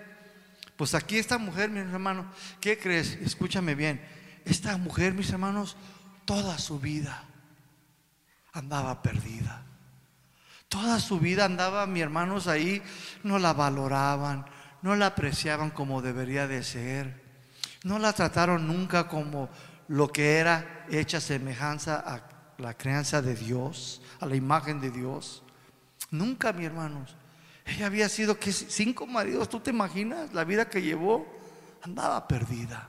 [0.77, 2.27] Pues aquí esta mujer, mis hermanos,
[2.61, 3.19] ¿qué crees?
[3.21, 4.01] Escúchame bien.
[4.45, 5.77] Esta mujer, mis hermanos,
[6.25, 7.25] toda su vida
[8.53, 9.67] andaba perdida.
[10.69, 12.81] Toda su vida andaba, mis hermanos, ahí,
[13.25, 14.47] no la valoraban,
[14.83, 17.25] no la apreciaban como debería de ser.
[17.83, 19.51] No la trataron nunca como
[19.89, 25.43] lo que era hecha semejanza a la crianza de Dios, a la imagen de Dios.
[26.11, 27.17] Nunca, mis hermanos.
[27.65, 31.27] Ella había sido que cinco maridos, ¿tú te imaginas la vida que llevó?
[31.83, 32.89] Andaba perdida.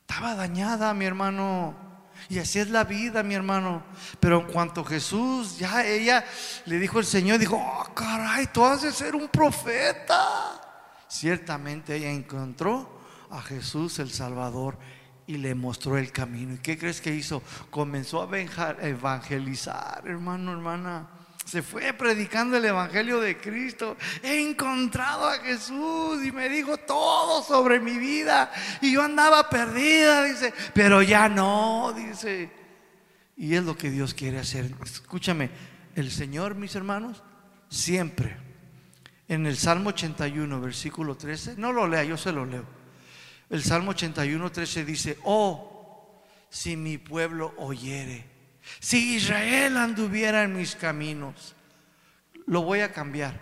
[0.00, 1.74] Estaba dañada, mi hermano.
[2.28, 3.82] Y así es la vida, mi hermano.
[4.18, 6.24] Pero en cuanto Jesús, ya ella
[6.66, 10.60] le dijo el Señor, dijo, oh, caray, tú has de ser un profeta.
[11.08, 13.00] Ciertamente ella encontró
[13.30, 14.78] a Jesús el Salvador
[15.30, 16.54] y le mostró el camino.
[16.54, 17.40] ¿Y qué crees que hizo?
[17.70, 18.38] Comenzó a
[18.82, 21.08] evangelizar, hermano, hermana.
[21.44, 23.96] Se fue predicando el Evangelio de Cristo.
[24.24, 28.50] He encontrado a Jesús y me dijo todo sobre mi vida.
[28.80, 32.50] Y yo andaba perdida, dice, pero ya no, dice.
[33.36, 34.74] Y es lo que Dios quiere hacer.
[34.82, 35.48] Escúchame,
[35.94, 37.22] el Señor, mis hermanos,
[37.68, 38.36] siempre,
[39.28, 42.79] en el Salmo 81, versículo 13, no lo lea, yo se lo leo.
[43.50, 48.24] El Salmo 81, 13 dice, oh, si mi pueblo oyere,
[48.78, 51.56] si Israel anduviera en mis caminos,
[52.46, 53.40] lo voy a cambiar.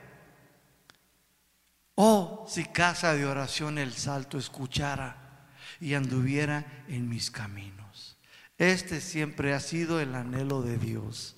[1.94, 5.46] Oh, si casa de oración el salto escuchara
[5.78, 8.16] y anduviera en mis caminos.
[8.56, 11.36] Este siempre ha sido el anhelo de Dios.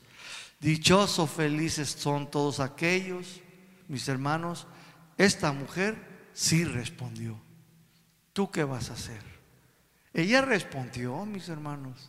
[0.61, 3.41] Dichosos, felices son todos aquellos,
[3.89, 4.67] mis hermanos.
[5.19, 5.97] Esta mujer
[6.35, 7.41] sí respondió.
[8.41, 9.21] ¿Tú qué vas a hacer?
[10.15, 12.09] Ella respondió, mis hermanos.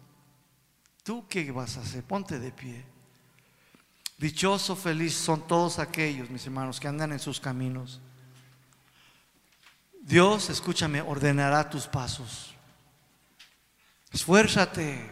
[1.03, 2.05] ¿Tú qué vas a hacer?
[2.05, 2.85] Ponte de pie.
[4.17, 7.99] Dichoso, feliz son todos aquellos, mis hermanos, que andan en sus caminos.
[10.01, 12.55] Dios, escúchame, ordenará tus pasos.
[14.13, 15.11] Esfuérzate,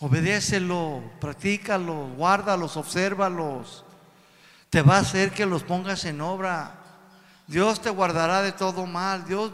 [0.00, 3.82] obedécelo, practícalo, guárdalos, obsérvalos.
[4.68, 6.81] Te va a hacer que los pongas en obra.
[7.46, 9.24] Dios te guardará de todo mal.
[9.24, 9.52] Dios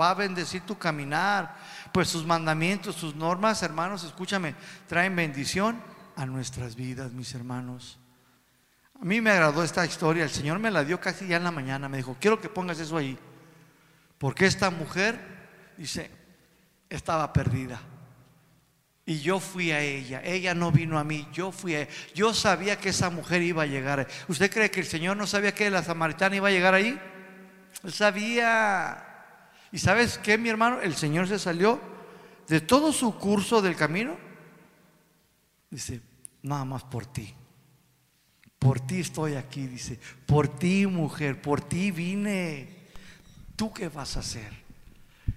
[0.00, 1.56] va a bendecir tu caminar.
[1.92, 4.54] Pues sus mandamientos, sus normas, hermanos, escúchame,
[4.88, 5.80] traen bendición
[6.16, 7.98] a nuestras vidas, mis hermanos.
[9.00, 10.24] A mí me agradó esta historia.
[10.24, 11.88] El Señor me la dio casi ya en la mañana.
[11.88, 13.18] Me dijo, quiero que pongas eso ahí.
[14.18, 15.20] Porque esta mujer,
[15.76, 16.10] dice,
[16.88, 17.80] estaba perdida.
[19.06, 20.22] Y yo fui a ella.
[20.24, 21.28] Ella no vino a mí.
[21.32, 21.90] Yo fui a ella.
[22.14, 24.08] Yo sabía que esa mujer iba a llegar.
[24.28, 26.98] ¿Usted cree que el Señor no sabía que la samaritana iba a llegar ahí?
[27.82, 29.04] Él sabía.
[29.70, 30.80] ¿Y sabes qué, mi hermano?
[30.80, 31.80] El Señor se salió
[32.48, 34.16] de todo su curso del camino.
[35.70, 36.00] Dice,
[36.42, 37.34] nada más por ti.
[38.58, 39.98] Por ti estoy aquí, dice.
[40.24, 42.84] Por ti, mujer, por ti vine.
[43.56, 44.50] ¿Tú qué vas a hacer?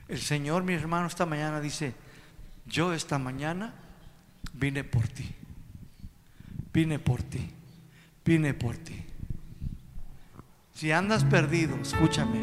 [0.07, 1.93] El Señor, mi hermano, esta mañana dice,
[2.67, 3.73] yo esta mañana
[4.53, 5.33] vine por ti.
[6.73, 7.49] Vine por ti.
[8.25, 9.03] Vine por ti.
[10.73, 12.39] Si andas perdido, escúchame.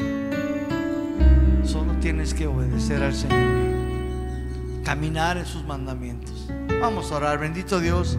[1.63, 4.83] Solo tienes que obedecer al Señor.
[4.83, 6.49] Caminar en sus mandamientos.
[6.81, 7.39] Vamos a orar.
[7.39, 8.17] Bendito Dios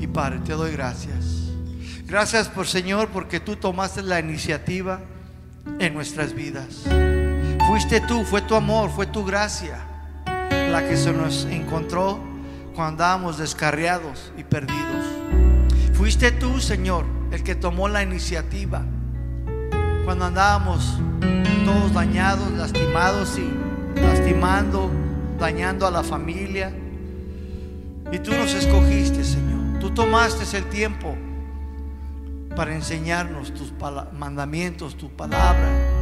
[0.00, 1.50] y Padre, te doy gracias.
[2.06, 5.00] Gracias por Señor porque tú tomaste la iniciativa
[5.78, 6.84] en nuestras vidas.
[7.66, 9.93] Fuiste tú, fue tu amor, fue tu gracia
[10.74, 12.18] la que se nos encontró
[12.74, 15.06] cuando andábamos descarriados y perdidos.
[15.92, 18.84] Fuiste tú, Señor, el que tomó la iniciativa
[20.04, 20.98] cuando andábamos
[21.64, 24.90] todos dañados, lastimados y lastimando,
[25.38, 26.74] dañando a la familia.
[28.10, 29.78] Y tú nos escogiste, Señor.
[29.78, 31.16] Tú tomaste el tiempo
[32.56, 33.72] para enseñarnos tus
[34.12, 35.93] mandamientos, tu palabra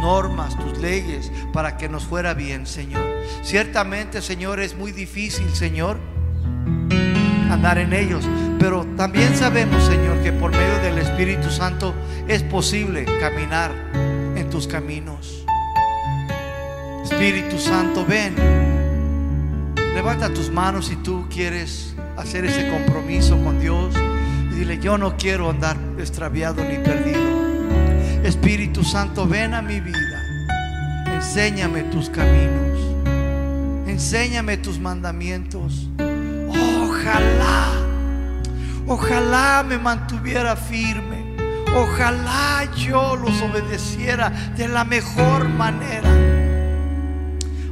[0.00, 3.04] normas, tus leyes, para que nos fuera bien, Señor.
[3.42, 5.98] Ciertamente, Señor, es muy difícil, Señor,
[7.50, 8.28] andar en ellos,
[8.58, 11.94] pero también sabemos, Señor, que por medio del Espíritu Santo
[12.28, 13.72] es posible caminar
[14.36, 15.44] en tus caminos.
[17.02, 18.34] Espíritu Santo, ven.
[19.94, 23.94] Levanta tus manos si tú quieres hacer ese compromiso con Dios
[24.50, 27.25] y dile, yo no quiero andar extraviado ni perdido.
[28.26, 30.20] Espíritu Santo, ven a mi vida.
[31.14, 32.80] Enséñame tus caminos.
[33.86, 35.88] Enséñame tus mandamientos.
[36.48, 37.68] Ojalá,
[38.88, 41.36] ojalá me mantuviera firme.
[41.72, 46.10] Ojalá yo los obedeciera de la mejor manera.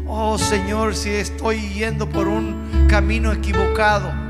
[0.06, 4.23] Oh Señor, si estoy yendo por un camino equivocado,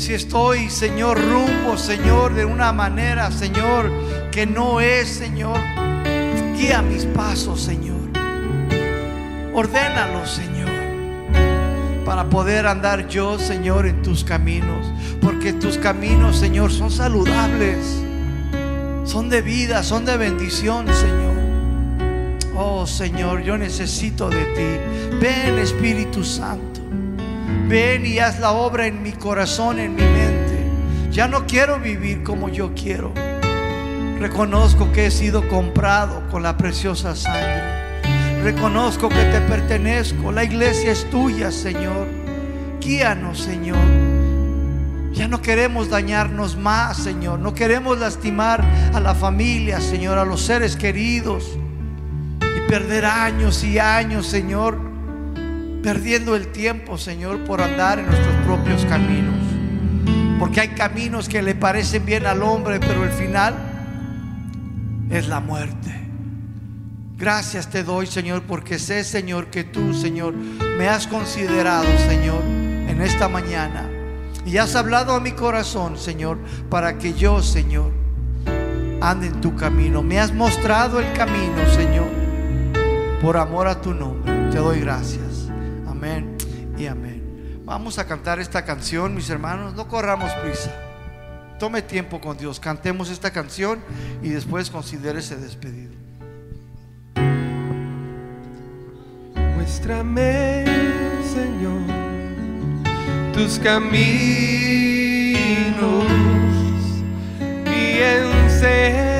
[0.00, 3.92] si estoy, Señor, rumbo, Señor, de una manera, Señor,
[4.30, 5.58] que no es, Señor,
[6.56, 8.00] guía mis pasos, Señor.
[9.52, 10.70] Ordénalo, Señor,
[12.06, 14.90] para poder andar yo, Señor, en tus caminos,
[15.20, 18.02] porque tus caminos, Señor, son saludables,
[19.04, 21.30] son de vida, son de bendición, Señor.
[22.56, 25.16] Oh Señor, yo necesito de ti.
[25.20, 26.69] Ven Espíritu Santo.
[27.70, 31.12] Ven y haz la obra en mi corazón, en mi mente.
[31.12, 33.12] Ya no quiero vivir como yo quiero.
[34.18, 38.42] Reconozco que he sido comprado con la preciosa sangre.
[38.42, 40.32] Reconozco que te pertenezco.
[40.32, 42.08] La iglesia es tuya, Señor.
[42.80, 43.78] Guíanos, Señor.
[45.12, 47.38] Ya no queremos dañarnos más, Señor.
[47.38, 51.56] No queremos lastimar a la familia, Señor, a los seres queridos
[52.70, 54.78] perder años y años, Señor,
[55.82, 59.34] perdiendo el tiempo, Señor, por andar en nuestros propios caminos.
[60.38, 63.54] Porque hay caminos que le parecen bien al hombre, pero el final
[65.10, 65.94] es la muerte.
[67.16, 73.00] Gracias te doy, Señor, porque sé, Señor, que tú, Señor, me has considerado, Señor, en
[73.02, 73.88] esta mañana.
[74.46, 76.38] Y has hablado a mi corazón, Señor,
[76.70, 77.92] para que yo, Señor,
[79.02, 80.02] ande en tu camino.
[80.02, 82.20] Me has mostrado el camino, Señor
[83.20, 84.50] por amor a tu nombre.
[84.50, 85.29] Te doy gracias.
[86.00, 86.34] Amén
[86.78, 87.60] y amén.
[87.66, 89.74] Vamos a cantar esta canción, mis hermanos.
[89.74, 90.72] No corramos prisa.
[91.58, 92.58] Tome tiempo con Dios.
[92.58, 93.80] Cantemos esta canción
[94.22, 95.92] y después considérese despedido.
[99.56, 100.64] Muéstrame,
[101.34, 101.82] Señor,
[103.34, 104.16] tus caminos
[107.66, 107.98] y
[108.48, 109.18] enséñame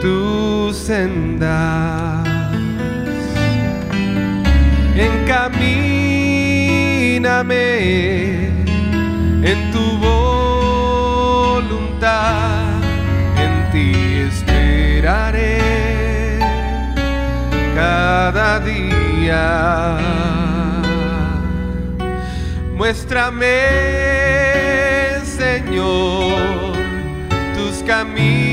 [0.00, 2.19] tu sendas.
[5.08, 6.10] Encamíname
[9.50, 9.84] en tu
[11.58, 12.02] voluntad,
[13.44, 13.88] en ti
[14.28, 15.58] esperaré
[17.74, 19.44] cada día.
[22.74, 23.56] Muéstrame,
[25.24, 26.74] Señor,
[27.56, 28.49] tus caminos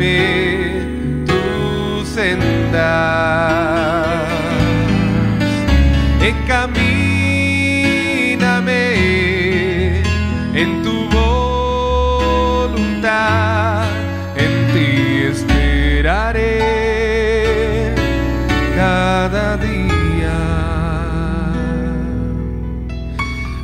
[0.00, 2.92] enséñame tu senda.
[6.20, 6.82] Encamíname
[10.54, 11.08] en tu
[12.28, 13.08] voluntad,
[14.36, 14.90] en ti
[15.32, 16.58] esperaré
[18.76, 20.38] cada día.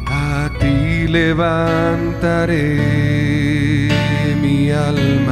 [0.06, 2.76] A ti levantaré
[4.40, 5.25] mi alma.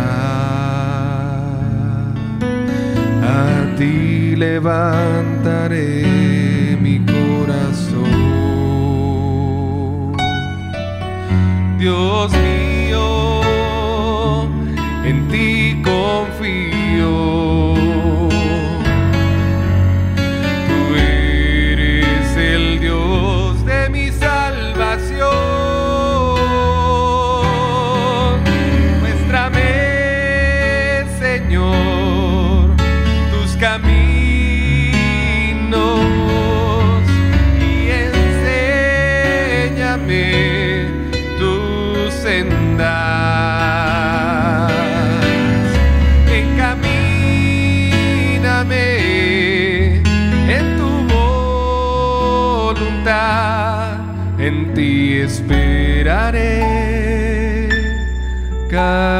[4.36, 6.04] Levantaré
[6.80, 8.04] mi corazón.
[11.78, 12.63] Dios mío,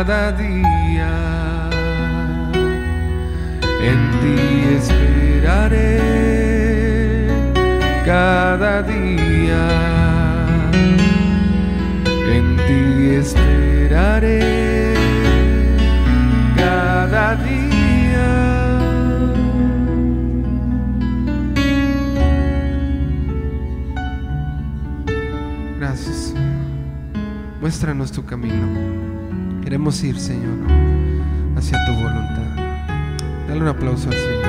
[0.06, 1.70] cada día.
[3.80, 4.36] En ti
[4.76, 6.00] esperaré
[8.04, 9.64] cada día.
[12.36, 14.94] En ti esperaré
[16.54, 18.28] cada día.
[25.78, 26.34] Gracias.
[27.62, 28.93] Muéstranos tu camino.
[29.74, 30.56] Queremos ir, Señor.
[31.56, 32.86] hacia tu voluntad.
[33.48, 34.44] Dale un aplauso al Señor.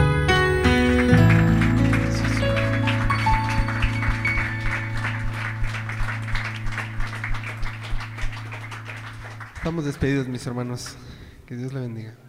[9.55, 10.95] Estamos despedidos, mis hermanos.
[11.47, 12.24] Que Dios le bendiga.